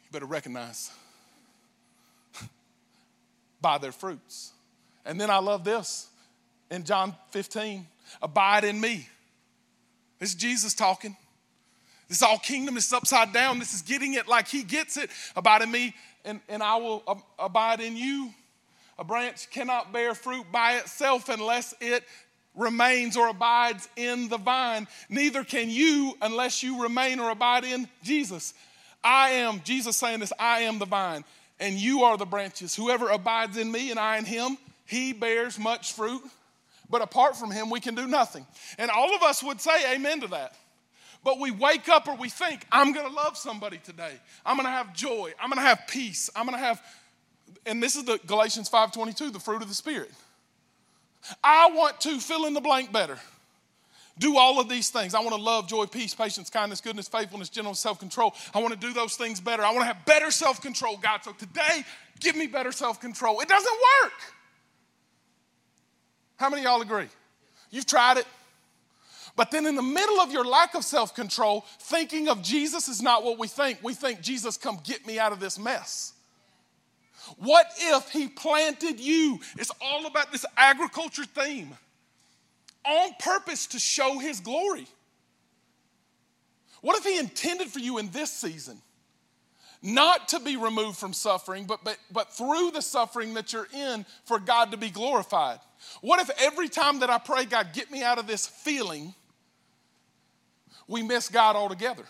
[0.06, 0.92] You better recognize
[3.62, 4.54] by their fruits.
[5.06, 6.08] And then I love this
[6.72, 7.86] in John 15
[8.22, 9.08] abide in me.
[10.18, 11.16] This is Jesus talking.
[12.08, 12.76] This is all kingdom.
[12.76, 13.60] This is upside down.
[13.60, 15.10] This is getting it like he gets it.
[15.36, 15.94] Abide in me,
[16.26, 18.34] and, and I will abide in you.
[18.98, 22.04] A branch cannot bear fruit by itself unless it
[22.56, 24.88] remains or abides in the vine.
[25.10, 28.54] Neither can you unless you remain or abide in Jesus.
[29.04, 31.24] I am, Jesus saying this, I am the vine,
[31.60, 32.76] and you are the branches.
[32.76, 36.22] Whoever abides in me and I in him, he bears much fruit.
[36.92, 38.46] But apart from him, we can do nothing.
[38.78, 40.56] And all of us would say amen to that.
[41.24, 44.20] But we wake up or we think, I'm gonna love somebody today.
[44.46, 45.34] I'm gonna have joy.
[45.40, 46.30] I'm gonna have peace.
[46.36, 46.82] I'm gonna have,
[47.66, 50.12] and this is the Galatians 5:22, the fruit of the Spirit.
[51.44, 53.20] I want to fill in the blank better.
[54.18, 55.14] Do all of these things.
[55.14, 58.36] I want to love, joy, peace, patience, kindness, goodness, faithfulness, gentleness, self control.
[58.54, 59.64] I want to do those things better.
[59.64, 61.24] I want to have better self control, God.
[61.24, 61.86] So today,
[62.20, 63.40] give me better self control.
[63.40, 64.14] It doesn't work.
[66.42, 67.08] How many y'all agree?
[67.70, 68.26] You've tried it.
[69.36, 73.00] But then, in the middle of your lack of self control, thinking of Jesus is
[73.00, 73.78] not what we think.
[73.84, 76.14] We think, Jesus, come get me out of this mess.
[77.38, 79.40] What if he planted you?
[79.60, 81.78] It's all about this agriculture theme
[82.88, 84.88] on purpose to show his glory.
[86.82, 88.82] What if he intended for you in this season?
[89.82, 94.06] Not to be removed from suffering, but, but, but through the suffering that you're in,
[94.26, 95.60] for God to be glorified.
[96.02, 99.16] What if every time that I pray, God, get me out of this feeling,
[100.88, 102.04] we miss God altogether?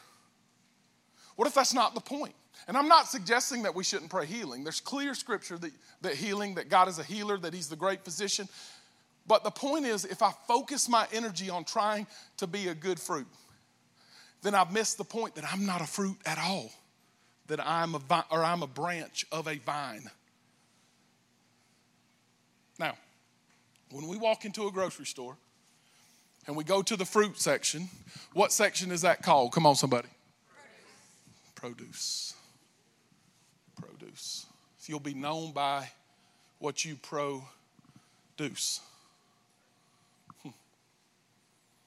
[1.37, 2.35] What if that's not the point?
[2.67, 4.63] And I'm not suggesting that we shouldn't pray healing.
[4.63, 8.03] There's clear scripture that, that healing, that God is a healer, that He's the great
[8.03, 8.47] physician.
[9.27, 12.05] But the point is, if I focus my energy on trying
[12.37, 13.27] to be a good fruit,
[14.41, 16.71] then I've missed the point that I'm not a fruit at all,
[17.51, 20.09] that I'm a vine, or I'm a branch of a vine.
[22.79, 22.95] Now,
[23.91, 25.35] when we walk into a grocery store
[26.47, 27.89] and we go to the fruit section,
[28.33, 29.51] what section is that called?
[29.51, 30.07] Come on, somebody.
[31.55, 32.35] Produce.
[33.75, 34.45] Produce produce.
[34.79, 35.89] If you'll be known by
[36.59, 38.81] what you produce.
[40.43, 40.49] Hmm.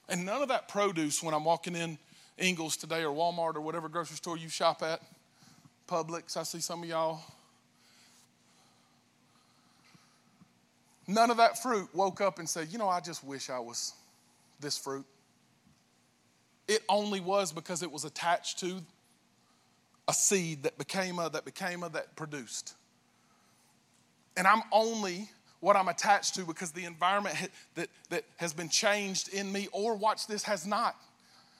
[0.09, 1.99] And none of that produce when I'm walking in
[2.39, 5.01] Ingles today or Walmart or whatever grocery store you shop at,
[5.89, 7.21] Publix, I see some of y'all.
[11.07, 13.93] None of that fruit woke up and said, You know, I just wish I was
[14.61, 15.05] this fruit.
[16.67, 18.81] It only was because it was attached to
[20.09, 22.75] a seed that became a, that became a, that produced.
[24.37, 25.29] And I'm only
[25.61, 29.69] what I'm attached to because the environment ha- that, that has been changed in me,
[29.73, 30.97] or watch this, has not.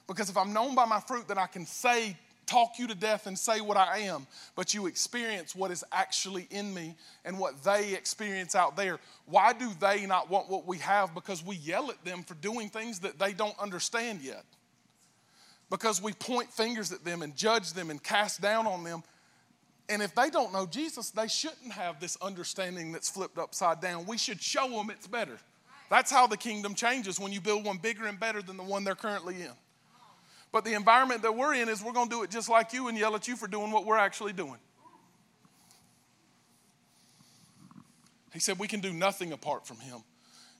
[0.07, 3.27] Because if I'm known by my fruit, then I can say, talk you to death
[3.27, 7.63] and say what I am, but you experience what is actually in me and what
[7.63, 8.99] they experience out there.
[9.25, 11.13] Why do they not want what we have?
[11.13, 14.43] Because we yell at them for doing things that they don't understand yet
[15.69, 19.03] because we point fingers at them and judge them and cast down on them.
[19.89, 24.05] And if they don't know Jesus, they shouldn't have this understanding that's flipped upside down.
[24.05, 25.37] We should show them it's better.
[25.89, 28.83] That's how the kingdom changes when you build one bigger and better than the one
[28.83, 29.51] they're currently in.
[30.51, 32.87] But the environment that we're in is we're going to do it just like you
[32.87, 34.57] and yell at you for doing what we're actually doing.
[38.33, 39.99] He said, We can do nothing apart from him.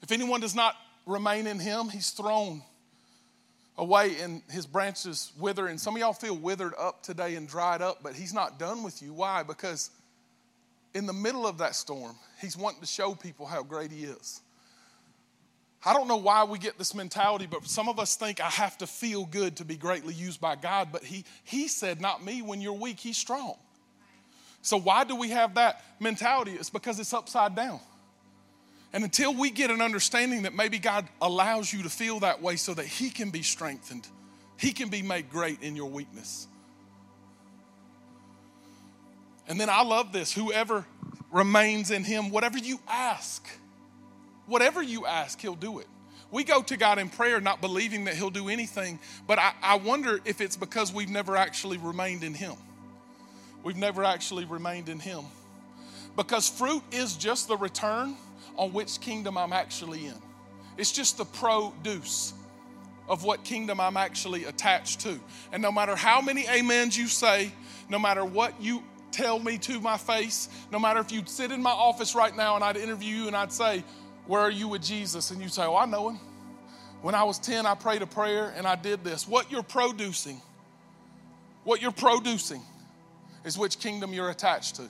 [0.02, 0.74] If anyone does not
[1.06, 2.62] remain in him, he's thrown
[3.78, 5.66] away and his branches wither.
[5.66, 8.82] And some of y'all feel withered up today and dried up, but he's not done
[8.82, 9.12] with you.
[9.12, 9.42] Why?
[9.42, 9.90] Because
[10.94, 14.40] in the middle of that storm, he's wanting to show people how great he is.
[15.86, 18.76] I don't know why we get this mentality, but some of us think I have
[18.78, 20.88] to feel good to be greatly used by God.
[20.90, 23.54] But he, he said, Not me, when you're weak, he's strong.
[24.62, 26.50] So why do we have that mentality?
[26.50, 27.78] It's because it's upside down.
[28.92, 32.56] And until we get an understanding that maybe God allows you to feel that way
[32.56, 34.08] so that He can be strengthened,
[34.58, 36.48] He can be made great in your weakness.
[39.46, 40.84] And then I love this whoever
[41.30, 43.46] remains in Him, whatever you ask,
[44.46, 45.86] whatever you ask, He'll do it.
[46.30, 49.76] We go to God in prayer not believing that He'll do anything, but I, I
[49.76, 52.54] wonder if it's because we've never actually remained in Him.
[53.62, 55.24] We've never actually remained in Him.
[56.16, 58.16] Because fruit is just the return
[58.56, 60.14] on which kingdom I'm actually in.
[60.78, 62.32] It's just the produce
[63.08, 65.18] of what kingdom I'm actually attached to.
[65.52, 67.52] And no matter how many amens you say,
[67.88, 68.82] no matter what you
[69.12, 72.56] tell me to my face, no matter if you'd sit in my office right now
[72.56, 73.84] and I'd interview you and I'd say,
[74.26, 75.30] Where are you with Jesus?
[75.30, 76.20] And you say, Oh, I know him.
[77.02, 79.28] When I was 10, I prayed a prayer and I did this.
[79.28, 80.40] What you're producing,
[81.64, 82.62] what you're producing
[83.44, 84.88] is which kingdom you're attached to.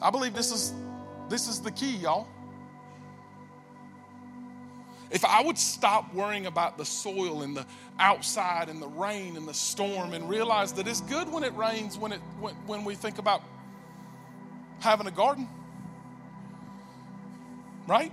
[0.00, 0.72] I believe this is
[1.28, 2.28] this is the key, y'all.
[5.10, 7.66] If I would stop worrying about the soil and the
[7.98, 11.98] outside and the rain and the storm and realize that it's good when it rains
[11.98, 13.42] when, it, when, when we think about
[14.80, 15.48] having a garden,
[17.86, 18.12] right?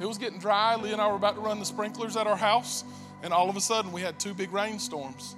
[0.00, 0.76] It was getting dry.
[0.76, 2.84] Lee and I were about to run the sprinklers at our house,
[3.22, 5.36] and all of a sudden we had two big rainstorms.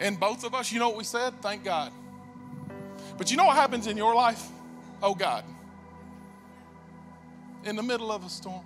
[0.00, 1.40] And both of us, you know what we said?
[1.40, 1.92] Thank God.
[3.16, 4.48] But you know what happens in your life?
[5.02, 5.44] Oh God.
[7.64, 8.64] In the middle of a storm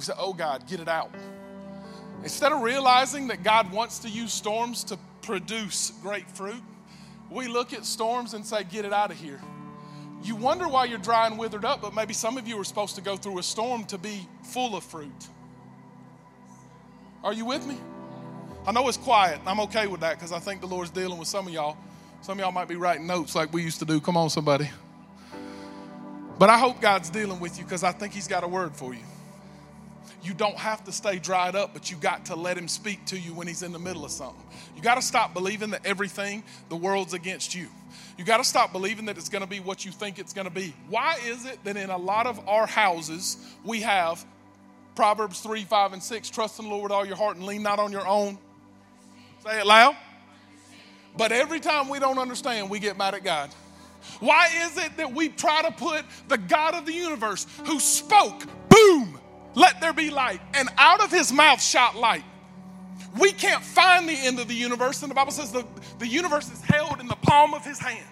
[0.00, 1.10] we say, Oh God, get it out.
[2.22, 6.62] Instead of realizing that God wants to use storms to produce great fruit,
[7.30, 9.40] we look at storms and say, Get it out of here.
[10.22, 12.94] You wonder why you're dry and withered up, but maybe some of you are supposed
[12.96, 15.28] to go through a storm to be full of fruit.
[17.24, 17.78] Are you with me?
[18.66, 19.40] I know it's quiet.
[19.46, 21.76] I'm okay with that because I think the Lord's dealing with some of y'all.
[22.20, 24.00] Some of y'all might be writing notes like we used to do.
[24.00, 24.68] Come on, somebody.
[26.38, 28.92] But I hope God's dealing with you because I think He's got a word for
[28.92, 29.00] you.
[30.22, 33.18] You don't have to stay dried up, but you got to let him speak to
[33.18, 34.44] you when he's in the middle of something.
[34.76, 37.68] You got to stop believing that everything, the world's against you.
[38.18, 40.46] You got to stop believing that it's going to be what you think it's going
[40.46, 40.74] to be.
[40.88, 44.24] Why is it that in a lot of our houses we have
[44.94, 47.62] Proverbs 3, 5, and 6 trust in the Lord with all your heart and lean
[47.62, 48.36] not on your own?
[49.42, 49.96] Say it loud.
[51.16, 53.50] But every time we don't understand, we get mad at God.
[54.20, 58.44] Why is it that we try to put the God of the universe who spoke,
[58.68, 59.09] boom,
[59.54, 60.40] let there be light.
[60.54, 62.24] And out of his mouth shot light.
[63.18, 65.66] We can't find the end of the universe, and the Bible says the,
[65.98, 68.06] the universe is held in the palm of his hand.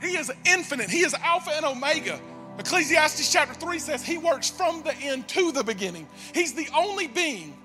[0.00, 2.20] He is infinite, he is Alpha and Omega.
[2.58, 6.08] Ecclesiastes chapter 3 says he works from the end to the beginning.
[6.34, 7.56] He's the only being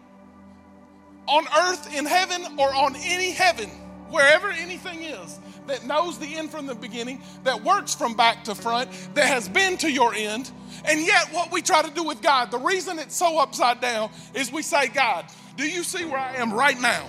[1.27, 3.69] on earth, in heaven, or on any heaven,
[4.09, 8.53] wherever anything is, that knows the end from the beginning, that works from back to
[8.53, 10.51] front, that has been to your end.
[10.87, 14.11] And yet, what we try to do with God, the reason it's so upside down
[14.33, 15.25] is we say, God,
[15.57, 17.07] do you see where I am right now?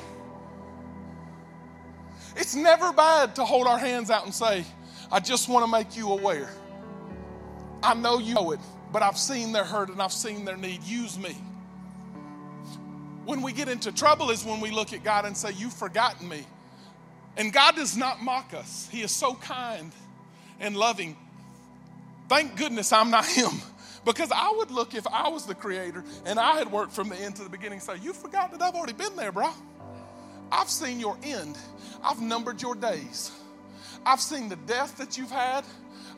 [2.36, 4.64] It's never bad to hold our hands out and say,
[5.10, 6.50] I just want to make you aware.
[7.82, 8.60] I know you know it,
[8.92, 10.82] but I've seen their hurt and I've seen their need.
[10.82, 11.36] Use me.
[13.24, 16.28] When we get into trouble is when we look at God and say, You've forgotten
[16.28, 16.46] me.
[17.36, 19.92] And God does not mock us, He is so kind
[20.60, 21.16] and loving.
[22.28, 23.50] Thank goodness I'm not Him.
[24.04, 27.16] Because I would look if I was the creator and I had worked from the
[27.16, 29.50] end to the beginning say, You forgot that I've already been there, bro.
[30.52, 31.58] I've seen your end,
[32.04, 33.32] I've numbered your days,
[34.04, 35.64] I've seen the death that you've had,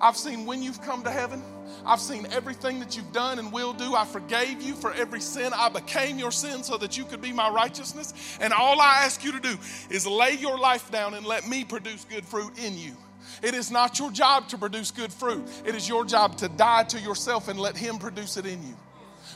[0.00, 1.42] I've seen when you've come to heaven.
[1.84, 3.94] I've seen everything that you've done and will do.
[3.94, 5.52] I forgave you for every sin.
[5.54, 8.38] I became your sin so that you could be my righteousness.
[8.40, 9.56] And all I ask you to do
[9.90, 12.96] is lay your life down and let me produce good fruit in you.
[13.42, 16.84] It is not your job to produce good fruit, it is your job to die
[16.84, 18.76] to yourself and let Him produce it in you.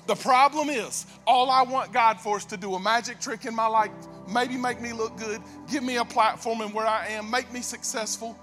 [0.07, 3.55] The problem is, all I want God for is to do a magic trick in
[3.55, 3.91] my life,
[4.29, 7.61] maybe make me look good, give me a platform in where I am, make me
[7.61, 8.37] successful,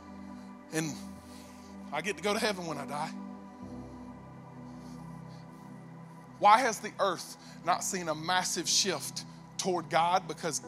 [0.74, 0.94] and
[1.92, 3.12] I get to go to heaven when I die.
[6.40, 7.36] Why has the earth
[7.66, 9.26] not seen a massive shift
[9.58, 10.28] toward God?
[10.28, 10.62] Because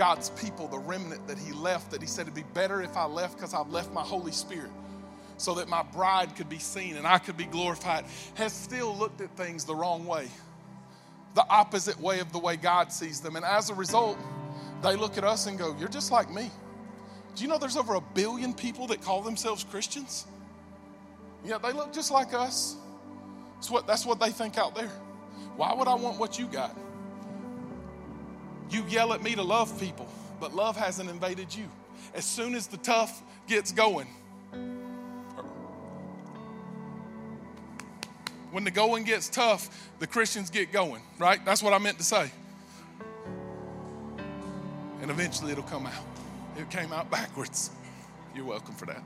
[0.00, 3.04] God's people, the remnant that He left, that He said it'd be better if I
[3.04, 4.70] left because I've left my Holy Spirit
[5.36, 9.20] so that my bride could be seen and I could be glorified, has still looked
[9.20, 10.28] at things the wrong way,
[11.34, 13.36] the opposite way of the way God sees them.
[13.36, 14.16] And as a result,
[14.82, 16.50] they look at us and go, You're just like me.
[17.34, 20.26] Do you know there's over a billion people that call themselves Christians?
[21.44, 22.74] Yeah, they look just like us.
[23.56, 24.88] That's what, that's what they think out there.
[25.56, 26.74] Why would I want what you got?
[28.70, 31.68] You yell at me to love people, but love hasn't invaded you.
[32.14, 34.06] As soon as the tough gets going,
[38.50, 41.44] when the going gets tough, the Christians get going, right?
[41.44, 42.30] That's what I meant to say.
[45.02, 46.04] And eventually it'll come out.
[46.56, 47.70] It came out backwards.
[48.34, 49.02] You're welcome for that.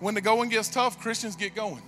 [0.00, 1.82] When the going gets tough, Christians get going.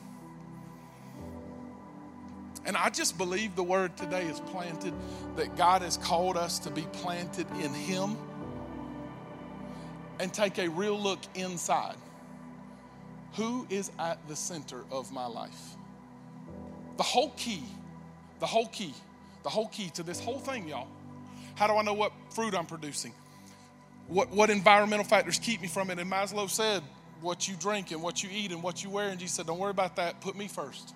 [2.67, 4.93] And I just believe the word today is planted
[5.37, 8.17] that God has called us to be planted in Him
[10.19, 11.97] and take a real look inside.
[13.35, 15.77] Who is at the center of my life?
[16.97, 17.62] The whole key,
[18.41, 18.95] the whole key,
[19.43, 20.89] the whole key to this whole thing, y'all.
[21.55, 23.12] How do I know what fruit I'm producing?
[24.09, 25.99] What, what environmental factors keep me from it?
[25.99, 26.83] And Maslow said,
[27.21, 29.09] what you drink and what you eat and what you wear.
[29.09, 30.21] And Jesus said, don't worry about that.
[30.21, 30.95] Put me first.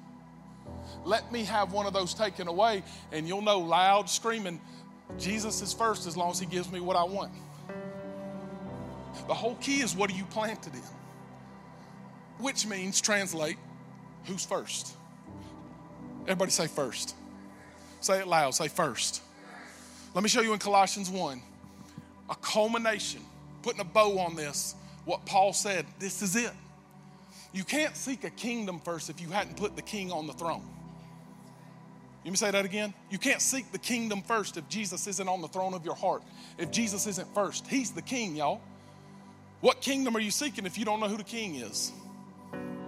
[1.04, 2.82] Let me have one of those taken away,
[3.12, 4.60] and you'll know loud screaming,
[5.18, 7.32] Jesus is first as long as he gives me what I want.
[9.26, 10.82] The whole key is what are you planted in?
[12.38, 13.56] Which means, translate,
[14.24, 14.94] who's first?
[16.22, 17.14] Everybody say first.
[18.00, 19.22] Say it loud, say first.
[20.14, 21.42] Let me show you in Colossians 1
[22.30, 23.20] a culmination,
[23.62, 25.84] putting a bow on this, what Paul said.
[25.98, 26.52] This is it.
[27.52, 30.64] You can't seek a kingdom first if you hadn't put the king on the throne.
[32.24, 32.92] You me say that again?
[33.10, 36.22] You can't seek the kingdom first if Jesus isn't on the throne of your heart.
[36.58, 38.60] If Jesus isn't first, he's the king, y'all.
[39.60, 41.92] What kingdom are you seeking if you don't know who the king is?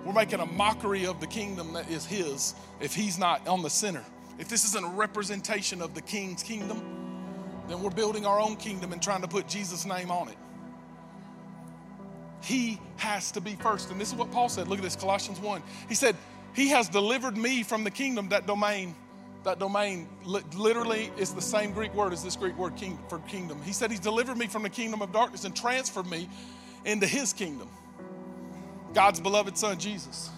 [0.05, 3.71] We're making a mockery of the kingdom that is his if he's not on the
[3.71, 4.05] center.
[4.39, 6.83] If this isn't a representation of the king's kingdom,
[7.69, 10.37] then we're building our own kingdom and trying to put Jesus' name on it.
[12.43, 13.91] He has to be first.
[13.91, 14.67] And this is what Paul said.
[14.67, 15.63] Look at this, Colossians 1.
[15.89, 16.17] He said,
[16.55, 18.97] He has delivered me from the kingdom, that domain.
[19.45, 23.61] That domain literally is the same Greek word as this Greek word king, for kingdom.
[23.63, 26.29] He said, He's delivered me from the kingdom of darkness and transferred me
[26.85, 27.69] into His kingdom.
[28.95, 30.31] God's beloved Son, Jesus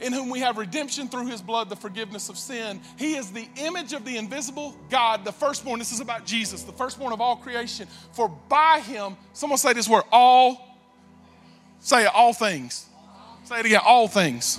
[0.00, 2.80] in whom we have redemption through his blood, the forgiveness of sin.
[2.98, 5.78] He is the image of the invisible God, the firstborn.
[5.78, 7.88] This is about Jesus, the firstborn of all creation.
[8.12, 10.78] For by him, someone say this word, all,
[11.78, 12.86] say it, all things.
[13.44, 14.58] Say it again, all things.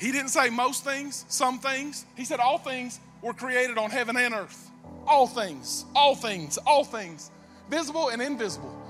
[0.00, 2.06] He didn't say most things, some things.
[2.16, 4.70] He said all things were created on heaven and earth.
[5.06, 7.30] All things, all things, all things,
[7.68, 8.80] visible and invisible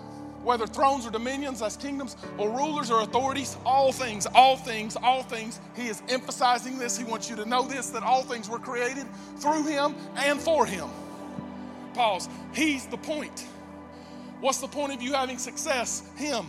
[0.43, 5.23] whether thrones or dominions, as kingdoms or rulers or authorities, all things, all things, all
[5.23, 5.61] things.
[5.77, 6.97] He is emphasizing this.
[6.97, 9.07] He wants you to know this that all things were created
[9.37, 10.89] through him and for him.
[11.95, 12.29] Pause.
[12.55, 13.47] He's the point.
[14.41, 16.09] What's the point of you having success?
[16.17, 16.47] Him.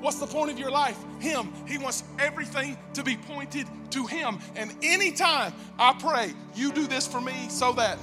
[0.00, 0.96] What's the point of your life?
[1.18, 1.52] Him.
[1.66, 4.38] He wants everything to be pointed to Him.
[4.54, 7.98] And anytime I pray, you do this for me so that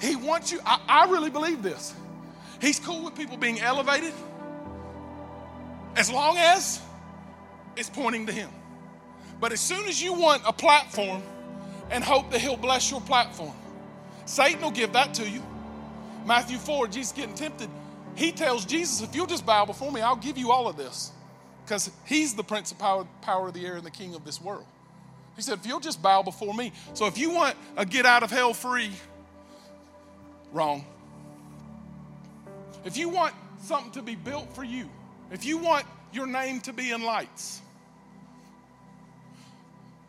[0.00, 1.94] He wants you, I, I really believe this.
[2.60, 4.12] He's cool with people being elevated
[5.94, 6.80] as long as
[7.76, 8.50] it's pointing to Him.
[9.40, 11.22] But as soon as you want a platform
[11.90, 13.54] and hope that He'll bless your platform,
[14.26, 15.42] Satan will give that to you.
[16.26, 17.70] Matthew 4, Jesus getting tempted.
[18.18, 21.12] He tells Jesus, if you'll just bow before me, I'll give you all of this.
[21.64, 24.42] Because he's the prince of power, power of the air and the king of this
[24.42, 24.64] world.
[25.36, 26.72] He said, if you'll just bow before me.
[26.94, 28.90] So if you want a get out of hell free,
[30.52, 30.84] wrong.
[32.84, 34.90] If you want something to be built for you,
[35.30, 37.62] if you want your name to be in lights,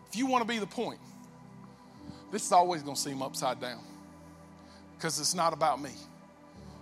[0.10, 1.00] if you want to be the point,
[2.32, 3.84] this is always going to seem upside down
[4.98, 5.92] because it's not about me,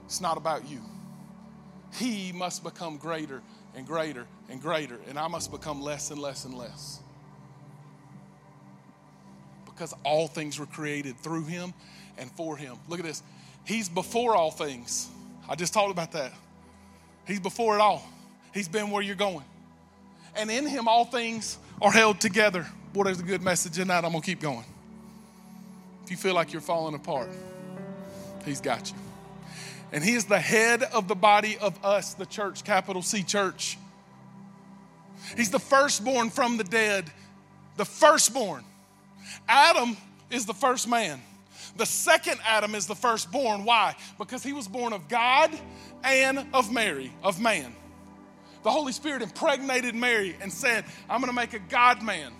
[0.05, 0.79] it's not about you.
[1.93, 3.41] He must become greater
[3.75, 6.99] and greater and greater, and I must become less and less and less.
[9.65, 11.73] Because all things were created through him
[12.17, 12.77] and for him.
[12.87, 13.21] Look at this.
[13.63, 15.09] He's before all things.
[15.49, 16.33] I just talked about that.
[17.27, 18.07] He's before it all,
[18.53, 19.43] He's been where you're going.
[20.35, 22.65] And in Him, all things are held together.
[22.93, 24.05] Boy, there's a good message in that.
[24.05, 24.65] I'm going to keep going.
[26.03, 27.29] If you feel like you're falling apart,
[28.45, 28.97] He's got you.
[29.91, 33.77] And He is the head of the body of us, the church, capital C church.
[35.35, 37.05] He's the firstborn from the dead,
[37.75, 38.63] the firstborn.
[39.47, 39.97] Adam
[40.29, 41.21] is the first man.
[41.75, 43.65] The second Adam is the firstborn.
[43.65, 43.95] Why?
[44.17, 45.51] Because he was born of God
[46.03, 47.75] and of Mary, of man.
[48.63, 52.31] The Holy Spirit impregnated Mary and said, I'm going to make a God man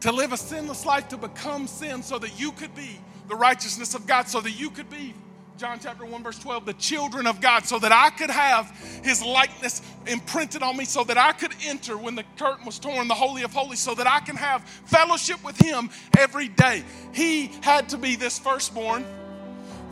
[0.00, 3.94] to live a sinless life, to become sin so that you could be the righteousness
[3.94, 5.14] of God, so that you could be
[5.56, 8.70] John chapter 1, verse 12, the children of God, so that I could have
[9.04, 13.06] his likeness imprinted on me, so that I could enter when the curtain was torn,
[13.06, 16.82] the Holy of Holies, so that I can have fellowship with him every day.
[17.12, 19.06] He had to be this firstborn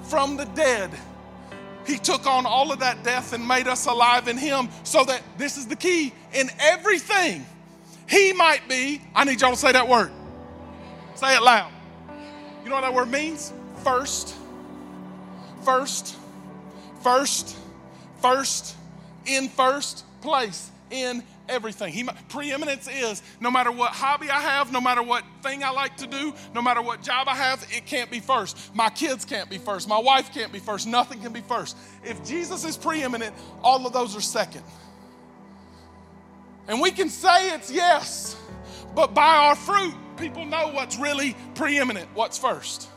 [0.03, 0.91] from the dead.
[1.87, 5.23] He took on all of that death and made us alive in him, so that
[5.39, 7.47] this is the key in everything.
[8.09, 10.11] He might be, I need y'all to say that word.
[11.15, 11.71] Say it loud.
[12.65, 13.53] You know what that word means?
[13.85, 14.37] First
[15.65, 16.17] first,
[17.03, 17.57] first,
[18.21, 18.77] first,
[19.27, 21.93] in first place in everything.
[21.93, 25.97] He, preeminence is no matter what hobby I have, no matter what thing I like
[25.99, 28.75] to do, no matter what job I have, it can't be first.
[28.75, 29.89] My kids can't be first.
[29.89, 30.87] My wife can't be first.
[30.87, 31.77] Nothing can be first.
[32.05, 34.63] If Jesus is preeminent, all of those are second.
[36.69, 38.37] And we can say it's yes,
[38.95, 42.89] but by our fruit, people know what's really preeminent, what's first.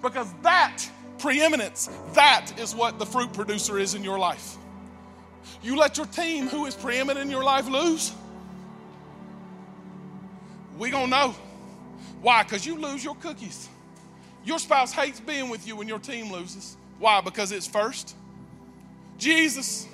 [0.00, 0.82] Because that
[1.18, 4.56] preeminence, that is what the fruit producer is in your life.
[5.62, 8.12] You let your team, who is preeminent in your life, lose,
[10.78, 11.34] we gonna know.
[12.20, 12.42] Why?
[12.42, 13.68] Because you lose your cookies.
[14.44, 16.76] Your spouse hates being with you when your team loses.
[16.98, 17.20] Why?
[17.20, 18.14] Because it's first.
[19.18, 19.86] Jesus,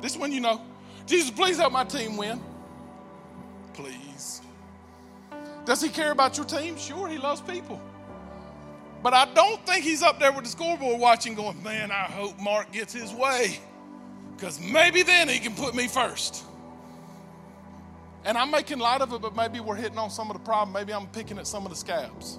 [0.00, 0.60] this one you know.
[1.06, 2.40] Jesus, please help my team win.
[3.74, 4.40] Please.
[5.64, 6.76] Does he care about your team?
[6.76, 7.80] Sure, he loves people.
[9.02, 12.38] But I don't think he's up there with the scoreboard watching, going, man, I hope
[12.40, 13.60] Mark gets his way.
[14.34, 16.44] Because maybe then he can put me first.
[18.24, 20.72] And I'm making light of it, but maybe we're hitting on some of the problem.
[20.72, 22.38] Maybe I'm picking at some of the scabs.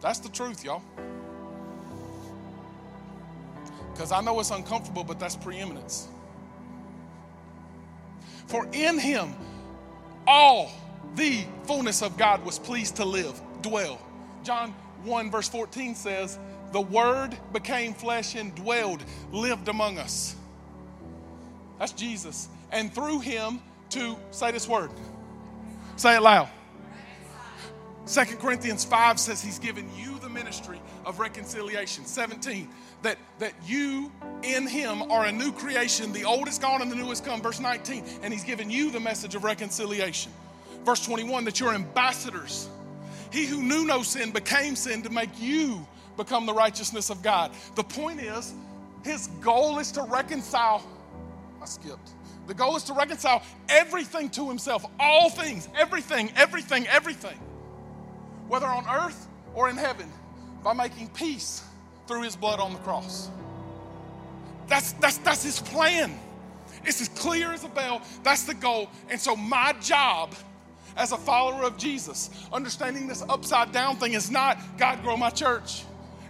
[0.00, 0.82] That's the truth, y'all.
[3.92, 6.08] Because I know it's uncomfortable, but that's preeminence.
[8.46, 9.34] For in him,
[10.26, 10.72] all
[11.14, 14.00] the fullness of God was pleased to live, dwell.
[14.42, 16.38] John 1, verse 14 says,
[16.72, 20.36] The Word became flesh and dwelled, lived among us.
[21.78, 22.48] That's Jesus.
[22.70, 23.60] And through him,
[23.92, 24.90] to say this word.
[25.96, 26.48] Say it loud.
[28.04, 32.04] Second Corinthians 5 says he's given you the ministry of reconciliation.
[32.04, 32.68] 17,
[33.02, 34.10] that, that you
[34.42, 36.12] in him are a new creation.
[36.12, 37.40] The old is gone and the new has come.
[37.40, 40.32] Verse 19, and he's given you the message of reconciliation.
[40.84, 42.68] Verse 21, that you're ambassadors.
[43.32, 47.52] He who knew no sin became sin to make you become the righteousness of God.
[47.74, 48.52] The point is,
[49.02, 50.86] his goal is to reconcile.
[51.60, 52.10] I skipped.
[52.46, 57.38] The goal is to reconcile everything to himself, all things, everything, everything, everything,
[58.48, 60.10] whether on earth or in heaven,
[60.62, 61.64] by making peace
[62.06, 63.30] through his blood on the cross.
[64.66, 66.18] That's, that's, that's his plan.
[66.84, 68.02] It's as clear as a bell.
[68.22, 68.90] That's the goal.
[69.08, 70.34] And so, my job
[70.96, 75.30] as a follower of Jesus, understanding this upside down thing is not God grow my
[75.30, 75.84] church,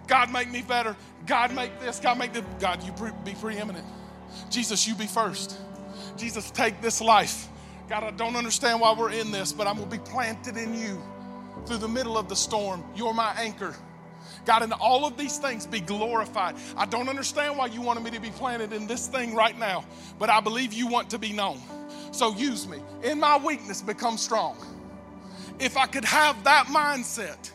[0.06, 0.96] God make me better,
[1.26, 2.44] God make this, God make this.
[2.60, 3.86] God, you pre- be preeminent.
[4.50, 5.56] Jesus, you be first.
[6.16, 7.48] Jesus, take this life.
[7.88, 10.74] God, I don't understand why we're in this, but I'm going to be planted in
[10.74, 11.02] you
[11.66, 12.82] through the middle of the storm.
[12.94, 13.74] You're my anchor.
[14.44, 16.56] God, in all of these things, be glorified.
[16.76, 19.84] I don't understand why you wanted me to be planted in this thing right now,
[20.18, 21.60] but I believe you want to be known.
[22.10, 22.78] So use me.
[23.02, 24.56] In my weakness, become strong.
[25.58, 27.50] If I could have that mindset,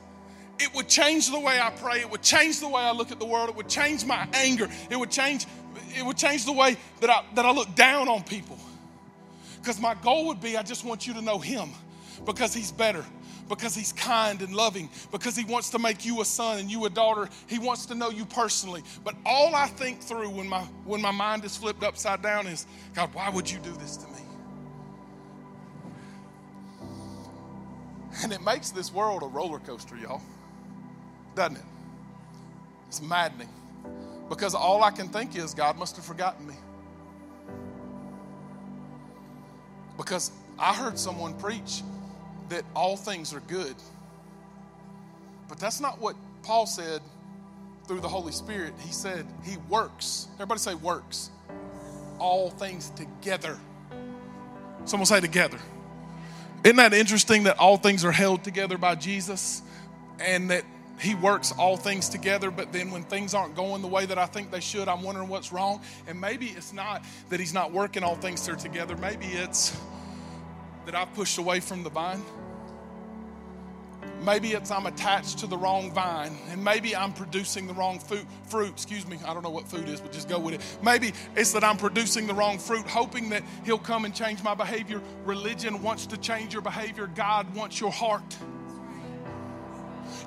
[0.59, 1.99] it would change the way I pray.
[1.99, 3.49] It would change the way I look at the world.
[3.49, 4.67] It would change my anger.
[4.89, 5.45] It would change
[5.95, 8.57] it would change the way that I, that I look down on people.
[9.59, 11.69] Because my goal would be I just want you to know Him
[12.25, 13.05] because He's better,
[13.47, 16.85] because He's kind and loving, because He wants to make you a son and you
[16.85, 17.29] a daughter.
[17.47, 18.83] He wants to know you personally.
[19.03, 22.65] But all I think through when my, when my mind is flipped upside down is
[22.93, 24.13] God, why would you do this to me?
[28.23, 30.21] And it makes this world a roller coaster, y'all,
[31.35, 31.63] doesn't it?
[32.87, 33.49] It's maddening.
[34.27, 36.55] Because all I can think is, God must have forgotten me.
[39.97, 41.83] Because I heard someone preach
[42.49, 43.75] that all things are good.
[45.47, 47.01] But that's not what Paul said
[47.87, 48.73] through the Holy Spirit.
[48.79, 50.27] He said he works.
[50.35, 51.31] Everybody say works.
[52.19, 53.57] All things together.
[54.85, 55.57] Someone say together.
[56.63, 59.61] Isn't that interesting that all things are held together by Jesus
[60.19, 60.63] and that
[60.99, 64.25] he works all things together, but then when things aren't going the way that I
[64.25, 65.81] think they should, I'm wondering what's wrong.
[66.07, 68.97] And maybe it's not that he's not working all things together.
[68.97, 69.77] Maybe it's
[70.87, 72.23] that I've pushed away from the vine.
[74.23, 78.25] Maybe it's I'm attached to the wrong vine, and maybe I'm producing the wrong fruit.
[78.47, 79.19] Fruit, excuse me.
[79.25, 80.61] I don't know what food is, but just go with it.
[80.81, 84.55] Maybe it's that I'm producing the wrong fruit, hoping that He'll come and change my
[84.55, 85.01] behavior.
[85.25, 87.07] Religion wants to change your behavior.
[87.15, 88.37] God wants your heart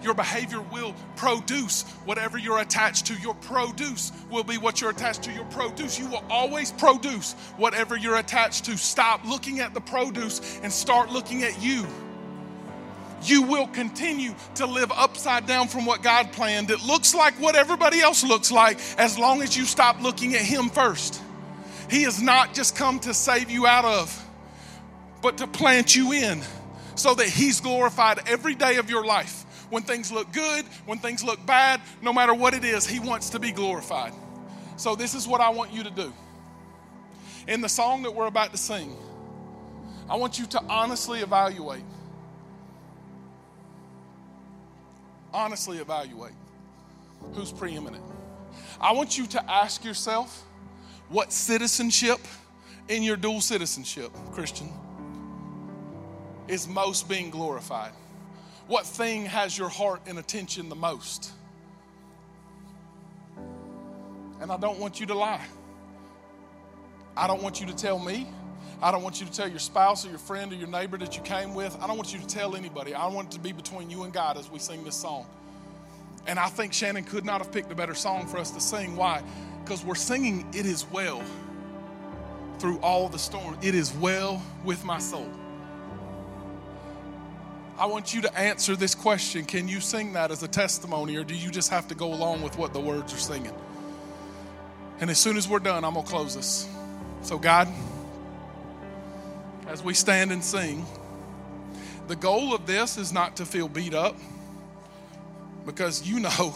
[0.03, 3.15] your behavior will produce whatever you're attached to.
[3.15, 5.33] Your produce will be what you're attached to.
[5.33, 8.77] Your produce, you will always produce whatever you're attached to.
[8.79, 11.87] Stop looking at the produce and start looking at you.
[13.23, 16.71] You will continue to live upside down from what God planned.
[16.71, 20.41] It looks like what everybody else looks like as long as you stop looking at
[20.41, 21.21] Him first.
[21.91, 24.27] He has not just come to save you out of,
[25.21, 26.41] but to plant you in
[26.95, 29.40] so that He's glorified every day of your life
[29.71, 33.31] when things look good, when things look bad, no matter what it is, He wants
[33.31, 34.13] to be glorified.
[34.77, 36.13] So, this is what I want you to do.
[37.49, 38.97] In the song that we're about to sing,
[40.09, 41.85] I want you to honestly evaluate.
[45.33, 46.33] Honestly evaluate
[47.35, 48.03] who's preeminent.
[48.81, 50.45] I want you to ask yourself
[51.09, 52.21] what citizenship
[52.89, 54.69] in your dual citizenship, Christian,
[56.49, 57.93] is most being glorified.
[58.71, 61.33] What thing has your heart and attention the most?
[64.41, 65.45] And I don't want you to lie.
[67.17, 68.29] I don't want you to tell me.
[68.81, 71.17] I don't want you to tell your spouse or your friend or your neighbor that
[71.17, 71.77] you came with.
[71.83, 72.95] I don't want you to tell anybody.
[72.95, 75.27] I want it to be between you and God as we sing this song.
[76.29, 78.95] And I think Shannon could not have picked a better song for us to sing.
[78.95, 79.21] Why?
[79.65, 81.25] Because we're singing It Is Well
[82.61, 83.59] through all the storm.
[83.63, 85.29] It is well with my soul.
[87.81, 91.25] I want you to answer this question Can you sing that as a testimony, or
[91.25, 93.55] do you just have to go along with what the words are singing?
[95.01, 96.69] And as soon as we're done, I'm going to close this.
[97.23, 97.69] So, God,
[99.67, 100.85] as we stand and sing,
[102.07, 104.15] the goal of this is not to feel beat up
[105.65, 106.55] because you know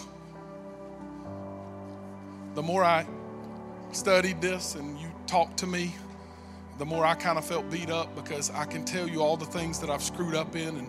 [2.55, 3.07] the more I
[3.93, 5.95] studied this and you talked to me,
[6.77, 9.47] the more I kind of felt beat up because I can tell you all the
[9.47, 10.89] things that I've screwed up in and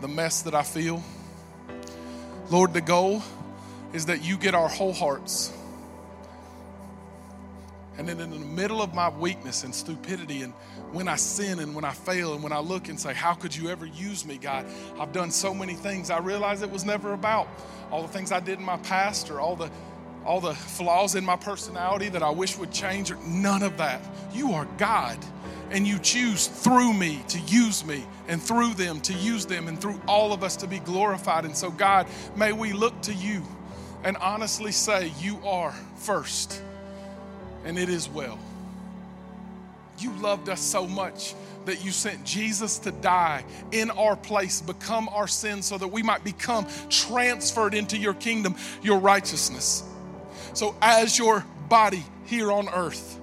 [0.00, 1.02] the mess that I feel.
[2.50, 3.22] Lord, the goal
[3.92, 5.52] is that you get our whole hearts.
[7.98, 10.52] And then in the middle of my weakness and stupidity, and
[10.92, 13.56] when I sin and when I fail, and when I look and say, How could
[13.56, 14.66] you ever use me, God?
[15.00, 16.10] I've done so many things.
[16.10, 17.48] I realize it was never about
[17.90, 19.70] all the things I did in my past or all the
[20.26, 24.02] all the flaws in my personality that I wish would change, or none of that.
[24.32, 25.18] You are God,
[25.70, 29.80] and you choose through me to use me, and through them to use them, and
[29.80, 31.44] through all of us to be glorified.
[31.44, 32.06] And so, God,
[32.36, 33.42] may we look to you
[34.04, 36.60] and honestly say, You are first,
[37.64, 38.38] and it is well.
[39.98, 45.08] You loved us so much that you sent Jesus to die in our place, become
[45.08, 49.82] our sin, so that we might become transferred into your kingdom, your righteousness.
[50.56, 53.20] So, as your body here on earth,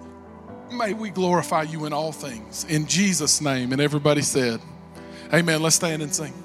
[0.72, 2.64] may we glorify you in all things.
[2.66, 3.72] In Jesus' name.
[3.72, 4.62] And everybody said,
[5.34, 5.64] Amen.
[5.64, 6.43] Let's stand and sing.